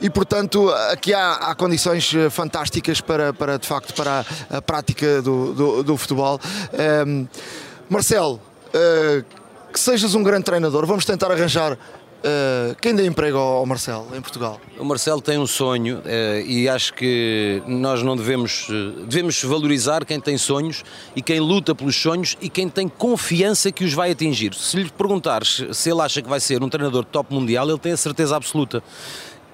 e 0.00 0.10
portanto 0.10 0.70
aqui 0.90 1.12
há, 1.14 1.34
há 1.34 1.54
condições 1.54 2.12
fantásticas 2.30 3.00
para, 3.00 3.32
para, 3.32 3.58
de 3.58 3.66
facto, 3.66 3.94
para 3.94 4.24
a, 4.50 4.56
a 4.58 4.62
prática 4.62 5.22
do, 5.22 5.52
do, 5.52 5.82
do 5.82 5.96
futebol. 5.96 6.40
Marcelo, 7.88 8.40
que 9.72 9.78
sejas 9.78 10.14
um 10.14 10.22
grande 10.22 10.44
treinador, 10.44 10.86
vamos 10.86 11.04
tentar 11.04 11.30
arranjar 11.30 11.76
eh, 12.22 12.74
quem 12.80 12.94
dê 12.94 13.06
emprego 13.06 13.38
ao 13.38 13.64
Marcelo 13.64 14.06
em 14.14 14.20
Portugal. 14.20 14.60
O 14.78 14.84
Marcelo 14.84 15.20
tem 15.20 15.38
um 15.38 15.46
sonho 15.46 16.02
eh, 16.04 16.42
e 16.46 16.68
acho 16.68 16.92
que 16.92 17.62
nós 17.66 18.02
não 18.02 18.16
devemos 18.16 18.66
eh, 18.70 19.04
devemos 19.06 19.42
valorizar 19.42 20.04
quem 20.04 20.20
tem 20.20 20.36
sonhos 20.36 20.84
e 21.16 21.22
quem 21.22 21.40
luta 21.40 21.74
pelos 21.74 21.96
sonhos 21.96 22.36
e 22.40 22.50
quem 22.50 22.68
tem 22.68 22.88
confiança 22.88 23.72
que 23.72 23.84
os 23.84 23.94
vai 23.94 24.10
atingir. 24.10 24.54
Se 24.54 24.76
lhe 24.76 24.90
perguntares 24.90 25.64
se 25.72 25.90
ele 25.90 26.00
acha 26.02 26.20
que 26.20 26.28
vai 26.28 26.40
ser 26.40 26.62
um 26.62 26.68
treinador 26.68 27.04
top 27.04 27.32
mundial, 27.32 27.68
ele 27.68 27.78
tem 27.78 27.92
a 27.92 27.96
certeza 27.96 28.36
absoluta. 28.36 28.82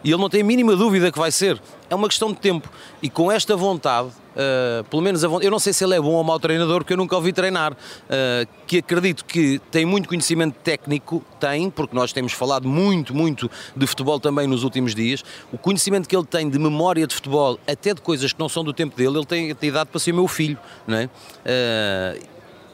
E 0.06 0.10
ele 0.12 0.20
não 0.22 0.28
tem 0.28 0.40
a 0.40 0.44
mínima 0.44 0.76
dúvida 0.76 1.10
que 1.10 1.18
vai 1.18 1.32
ser. 1.32 1.60
É 1.90 1.94
uma 1.96 2.06
questão 2.06 2.28
de 2.28 2.38
tempo. 2.38 2.70
E 3.02 3.10
com 3.10 3.28
esta 3.28 3.56
vontade, 3.56 4.10
eh, 4.36 4.84
pelo 4.88 5.02
menos 5.02 5.24
a 5.24 5.26
vontade, 5.26 5.46
eu 5.46 5.50
não 5.50 5.58
sei 5.58 5.72
se 5.72 5.82
ele 5.82 5.96
é 5.96 6.00
bom 6.00 6.12
ou 6.12 6.22
mau 6.22 6.38
treinador, 6.38 6.78
porque 6.78 6.92
eu 6.92 6.96
nunca 6.96 7.16
ouvi 7.16 7.32
treinar, 7.32 7.76
eh, 8.08 8.46
que 8.68 8.78
acredito 8.78 9.24
que 9.24 9.60
tem 9.68 9.84
muito 9.84 10.08
conhecimento 10.08 10.54
técnico, 10.62 11.24
tem, 11.40 11.68
porque 11.68 11.92
nós 11.92 12.12
temos 12.12 12.32
falado 12.32 12.68
muito, 12.68 13.12
muito 13.12 13.50
de 13.74 13.84
futebol 13.84 14.20
também 14.20 14.46
nos 14.46 14.62
últimos 14.62 14.94
dias. 14.94 15.24
O 15.52 15.58
conhecimento 15.58 16.08
que 16.08 16.14
ele 16.14 16.24
tem 16.24 16.48
de 16.48 16.56
memória 16.56 17.04
de 17.04 17.12
futebol, 17.12 17.58
até 17.66 17.92
de 17.92 18.00
coisas 18.00 18.32
que 18.32 18.38
não 18.38 18.48
são 18.48 18.62
do 18.62 18.72
tempo 18.72 18.96
dele, 18.96 19.16
ele 19.18 19.26
tem, 19.26 19.52
tem 19.56 19.70
idade 19.70 19.90
para 19.90 19.98
ser 19.98 20.12
meu 20.12 20.28
filho, 20.28 20.56
não 20.86 20.98
é? 20.98 21.10
Eh, 21.44 22.20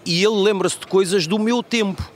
e 0.05 0.23
ele 0.23 0.37
lembra-se 0.37 0.79
de 0.79 0.87
coisas 0.87 1.27
do 1.27 1.39
meu 1.39 1.63
tempo. 1.63 2.07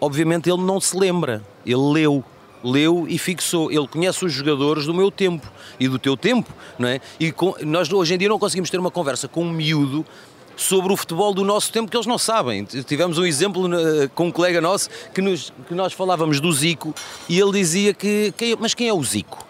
Obviamente 0.00 0.48
ele 0.48 0.62
não 0.62 0.80
se 0.80 0.96
lembra, 0.96 1.42
ele 1.66 1.74
leu. 1.74 2.24
Leu 2.70 3.06
e 3.08 3.18
fixou. 3.18 3.70
Ele 3.70 3.86
conhece 3.86 4.24
os 4.24 4.32
jogadores 4.32 4.86
do 4.86 4.92
meu 4.94 5.10
tempo 5.10 5.46
e 5.78 5.88
do 5.88 5.98
teu 5.98 6.16
tempo, 6.16 6.50
não 6.78 6.88
é? 6.88 7.00
E 7.20 7.30
com- 7.32 7.54
nós 7.62 7.92
hoje 7.92 8.14
em 8.14 8.18
dia 8.18 8.28
não 8.28 8.38
conseguimos 8.38 8.68
ter 8.70 8.78
uma 8.80 8.90
conversa 8.90 9.28
com 9.28 9.42
um 9.44 9.50
miúdo 9.50 10.04
sobre 10.56 10.92
o 10.92 10.96
futebol 10.96 11.34
do 11.34 11.44
nosso 11.44 11.70
tempo 11.70 11.90
que 11.90 11.96
eles 11.96 12.06
não 12.06 12.16
sabem. 12.18 12.64
Tivemos 12.64 13.18
um 13.18 13.26
exemplo 13.26 13.68
com 14.14 14.28
um 14.28 14.32
colega 14.32 14.60
nosso 14.60 14.88
que, 15.14 15.20
nos- 15.20 15.52
que 15.68 15.74
nós 15.74 15.92
falávamos 15.92 16.40
do 16.40 16.50
Zico 16.52 16.94
e 17.28 17.38
ele 17.38 17.52
dizia 17.52 17.92
que. 17.94 18.32
quem- 18.36 18.56
mas 18.58 18.74
quem 18.74 18.88
é 18.88 18.92
o 18.92 19.02
Zico? 19.04 19.45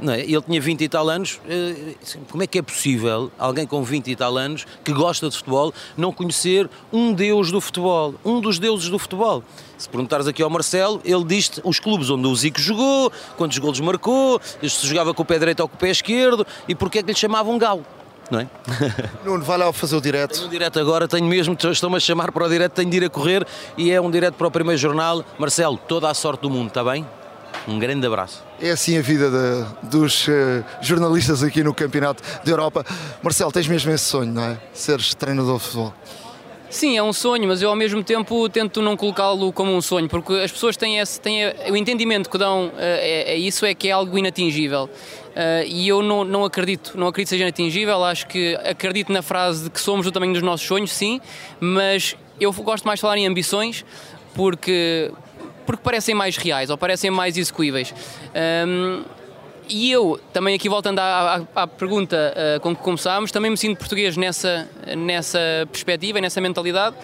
Não 0.00 0.14
é? 0.14 0.20
Ele 0.20 0.40
tinha 0.40 0.60
20 0.60 0.80
e 0.82 0.88
tal 0.88 1.08
anos. 1.10 1.38
eh, 1.46 1.94
Como 2.30 2.42
é 2.42 2.46
que 2.46 2.58
é 2.58 2.62
possível 2.62 3.30
alguém 3.38 3.66
com 3.66 3.82
20 3.82 4.08
e 4.10 4.16
tal 4.16 4.36
anos 4.38 4.66
que 4.82 4.92
gosta 4.92 5.28
de 5.28 5.36
futebol 5.36 5.74
não 5.96 6.10
conhecer 6.10 6.70
um 6.92 7.12
deus 7.12 7.52
do 7.52 7.60
futebol? 7.60 8.14
Um 8.24 8.40
dos 8.40 8.58
deuses 8.58 8.88
do 8.88 8.98
futebol. 8.98 9.44
Se 9.76 9.88
perguntares 9.88 10.26
aqui 10.26 10.42
ao 10.42 10.48
Marcelo, 10.48 11.00
ele 11.04 11.24
diz-te 11.24 11.60
os 11.64 11.78
clubes 11.78 12.08
onde 12.08 12.26
o 12.26 12.34
Zico 12.34 12.58
jogou, 12.60 13.12
quantos 13.36 13.58
golos 13.58 13.80
marcou, 13.80 14.40
se 14.62 14.86
jogava 14.86 15.12
com 15.12 15.22
o 15.22 15.26
pé 15.26 15.38
direito 15.38 15.60
ou 15.60 15.68
com 15.68 15.76
o 15.76 15.78
pé 15.78 15.90
esquerdo 15.90 16.46
e 16.66 16.74
porque 16.74 17.00
é 17.00 17.02
que 17.02 17.12
lhe 17.12 17.18
chamavam 17.18 17.58
Galo. 17.58 17.84
Não 18.30 18.40
é? 18.40 18.48
Nuno, 19.24 19.42
vai 19.44 19.58
lá 19.58 19.72
fazer 19.72 19.96
o 19.96 20.00
direto. 20.00 20.48
direto 20.48 20.78
agora, 20.78 21.08
tenho 21.08 21.26
mesmo, 21.26 21.56
estão-me 21.72 21.96
a 21.96 22.00
chamar 22.00 22.30
para 22.30 22.46
o 22.46 22.48
direto, 22.48 22.72
tenho 22.72 22.88
de 22.88 22.96
ir 22.98 23.04
a 23.04 23.10
correr 23.10 23.46
e 23.76 23.90
é 23.90 24.00
um 24.00 24.10
direto 24.10 24.34
para 24.34 24.46
o 24.46 24.50
primeiro 24.50 24.78
jornal. 24.78 25.24
Marcelo, 25.38 25.76
toda 25.88 26.08
a 26.08 26.14
sorte 26.14 26.40
do 26.42 26.48
mundo, 26.48 26.68
está 26.68 26.84
bem? 26.84 27.04
Um 27.70 27.78
grande 27.78 28.04
abraço. 28.04 28.42
É 28.60 28.70
assim 28.72 28.98
a 28.98 29.00
vida 29.02 29.30
de- 29.30 29.88
dos 29.88 30.26
eh, 30.28 30.64
jornalistas 30.80 31.40
aqui 31.44 31.62
no 31.62 31.72
Campeonato 31.72 32.20
da 32.44 32.50
Europa. 32.50 32.84
Marcelo, 33.22 33.52
tens 33.52 33.68
mesmo 33.68 33.92
esse 33.92 34.04
sonho, 34.04 34.32
não 34.32 34.42
é? 34.42 34.58
Seres 34.72 35.14
treinador 35.14 35.56
de 35.58 35.62
futebol. 35.64 35.94
Sim, 36.68 36.96
é 36.96 37.02
um 37.02 37.12
sonho, 37.12 37.46
mas 37.48 37.62
eu 37.62 37.68
ao 37.70 37.76
mesmo 37.76 38.02
tempo 38.02 38.48
tento 38.48 38.82
não 38.82 38.96
colocá-lo 38.96 39.52
como 39.52 39.72
um 39.72 39.80
sonho, 39.80 40.08
porque 40.08 40.32
as 40.34 40.50
pessoas 40.50 40.76
têm, 40.76 40.98
esse, 40.98 41.20
têm 41.20 41.42
o 41.70 41.76
entendimento 41.76 42.28
que 42.28 42.38
dão 42.38 42.72
eh, 42.76 43.26
a, 43.28 43.32
a 43.32 43.34
isso 43.36 43.64
é 43.64 43.72
que 43.72 43.88
é 43.88 43.92
algo 43.92 44.18
inatingível. 44.18 44.90
Eh, 45.36 45.64
e 45.68 45.88
eu 45.88 46.02
não, 46.02 46.24
não 46.24 46.44
acredito, 46.44 46.92
não 46.98 47.06
acredito 47.06 47.28
que 47.28 47.36
seja 47.36 47.44
inatingível, 47.44 48.02
acho 48.04 48.26
que 48.26 48.56
acredito 48.64 49.12
na 49.12 49.22
frase 49.22 49.64
de 49.64 49.70
que 49.70 49.80
somos 49.80 50.04
do 50.06 50.10
tamanho 50.12 50.32
dos 50.32 50.42
nossos 50.42 50.66
sonhos, 50.66 50.92
sim, 50.92 51.20
mas 51.60 52.16
eu 52.40 52.52
gosto 52.52 52.84
mais 52.84 52.98
de 52.98 53.02
falar 53.02 53.16
em 53.16 53.26
ambições 53.28 53.84
porque, 54.34 55.10
porque 55.70 55.84
parecem 55.84 56.14
mais 56.14 56.36
reais 56.36 56.68
ou 56.70 56.76
parecem 56.76 57.10
mais 57.10 57.36
execuíveis. 57.36 57.94
Ahm, 58.34 59.02
e 59.68 59.90
eu, 59.92 60.18
também 60.32 60.54
aqui 60.56 60.68
voltando 60.68 60.98
à, 60.98 61.36
à- 61.54 61.62
à 61.62 61.66
pergunta 61.66 62.32
eh, 62.34 62.58
com 62.60 62.74
que 62.74 62.82
começámos, 62.82 63.30
também 63.30 63.52
me 63.52 63.56
sinto 63.56 63.78
português 63.78 64.16
nessa, 64.16 64.68
nessa 64.98 65.38
perspectiva 65.70 66.18
e 66.18 66.22
nessa 66.22 66.40
mentalidade, 66.40 66.96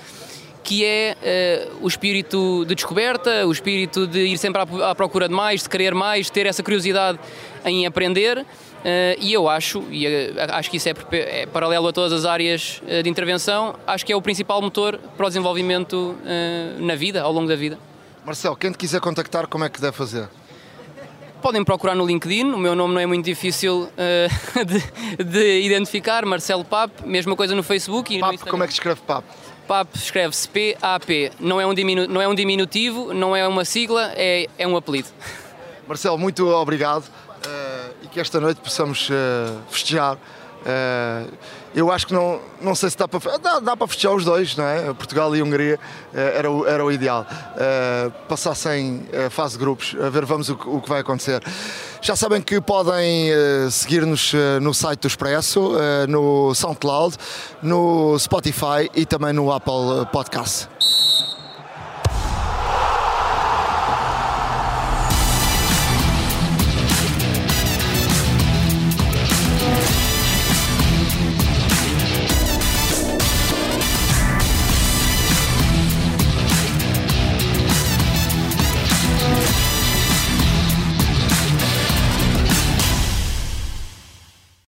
que 0.64 0.85
é 0.85 1.16
eh, 1.22 1.68
o 1.81 1.87
espírito 1.87 2.64
de 2.66 2.74
descoberta, 2.74 3.46
o 3.46 3.52
espírito 3.52 4.05
de 4.05 4.18
ir 4.26 4.37
sempre 4.37 4.61
à, 4.61 4.90
à 4.90 4.94
procura 4.96 5.29
de 5.29 5.35
mais, 5.35 5.62
de 5.62 5.68
querer 5.68 5.94
mais, 5.94 6.26
de 6.26 6.33
ter 6.33 6.44
essa 6.46 6.61
curiosidade 6.61 7.20
em 7.64 7.87
aprender. 7.87 8.44
eh, 8.85 9.16
e 9.20 9.33
eu 9.33 9.48
acho, 9.48 9.85
e 9.88 10.05
acho 10.50 10.68
que 10.68 10.76
isso 10.79 10.88
é, 10.88 10.94
é 11.12 11.46
paralelo 11.46 11.87
a 11.87 11.92
todas 11.92 12.12
as 12.12 12.24
áreas 12.24 12.83
de 13.05 13.09
intervenção, 13.09 13.76
acho 13.87 14.05
que 14.05 14.12
é 14.12 14.16
o 14.16 14.20
principal 14.22 14.61
motor 14.61 14.98
para 15.16 15.26
o 15.26 15.29
desenvolvimento 15.29 16.16
na 16.81 16.96
vida, 16.96 17.22
ao 17.22 17.33
longo 17.33 17.46
da 17.46 17.55
vida. 17.55 17.79
Marcelo, 18.26 18.56
quem 18.56 18.72
te 18.72 18.78
quiser 18.78 19.00
contactar, 19.00 19.46
como 19.46 19.64
é 19.64 19.68
que 19.68 19.80
deve 19.80 19.96
fazer? 19.96 20.28
podem 21.42 21.62
procurar 21.62 21.94
no 21.94 22.04
LinkedIn, 22.04 22.46
o 22.52 22.58
meu 22.58 22.74
nome 22.74 22.92
não 22.94 23.00
é 23.00 23.06
muito 23.06 23.24
difícil 23.24 23.88
eh, 23.96 24.26
de, 24.66 25.24
de 25.24 25.60
identificar, 25.60 26.26
Marcelo 26.26 26.64
Pap, 26.64 26.90
mesma 27.06 27.36
coisa 27.36 27.54
no 27.54 27.62
Facebook 27.62 28.16
Instagram. 28.16 28.50
como 28.50 28.64
é 28.64 28.66
que 28.66 28.72
escreve 28.72 29.00
papo? 29.02 29.28
PAP 29.68 29.94
escreve-se 29.94 30.48
P-A-P, 30.48 31.30
não 31.38 31.60
é, 31.60 31.66
um 31.66 31.72
diminu- 31.72 32.08
não 32.08 32.20
é 32.20 32.26
um 32.26 32.34
diminutivo, 32.34 33.14
não 33.14 33.36
é 33.36 33.46
uma 33.46 33.64
sigla, 33.64 34.10
é, 34.16 34.48
é 34.58 34.66
um 34.66 34.76
apelido. 34.76 35.08
Marcelo, 35.86 36.18
muito 36.18 36.48
obrigado 36.48 37.04
eh, 37.46 37.90
e 38.02 38.08
que 38.08 38.18
esta 38.18 38.40
noite 38.40 38.60
possamos 38.60 39.08
eh, 39.08 39.54
festejar. 39.70 40.18
Eh, 40.66 41.26
eu 41.76 41.92
acho 41.92 42.09
que 42.09 42.14
não, 42.14 42.40
não 42.61 42.74
sei 42.74 42.90
se 42.90 42.96
dá 42.96 43.07
para 43.07 43.38
dá, 43.38 43.61
dá 43.61 43.76
para 43.76 43.87
festejar 43.87 44.14
os 44.14 44.24
dois, 44.24 44.57
não 44.57 44.64
é? 44.64 44.92
Portugal 44.94 45.35
e 45.37 45.42
Hungria 45.42 45.79
eh, 46.12 46.35
era, 46.38 46.50
o, 46.50 46.66
era 46.66 46.85
o 46.85 46.90
ideal. 46.90 47.24
Eh, 47.57 48.11
passassem 48.29 49.07
a 49.26 49.31
fase 49.31 49.55
de 49.55 49.61
grupos, 49.61 49.94
a 50.02 50.11
ver 50.11 50.24
vamos 50.24 50.48
o, 50.48 50.55
o 50.66 50.81
que 50.81 50.88
vai 50.88 51.00
acontecer. 51.00 51.40
Já 52.02 52.16
sabem 52.16 52.42
que 52.42 52.61
podem 52.61 53.31
seguir-nos 53.70 54.33
no 54.61 54.72
site 54.72 55.00
do 55.00 55.09
Expresso, 55.09 55.72
no 56.09 56.55
SoundCloud, 56.55 57.16
no 57.62 58.16
Spotify 58.18 58.88
e 58.94 59.05
também 59.05 59.33
no 59.33 59.50
Apple 59.50 60.07
Podcast. 60.12 60.68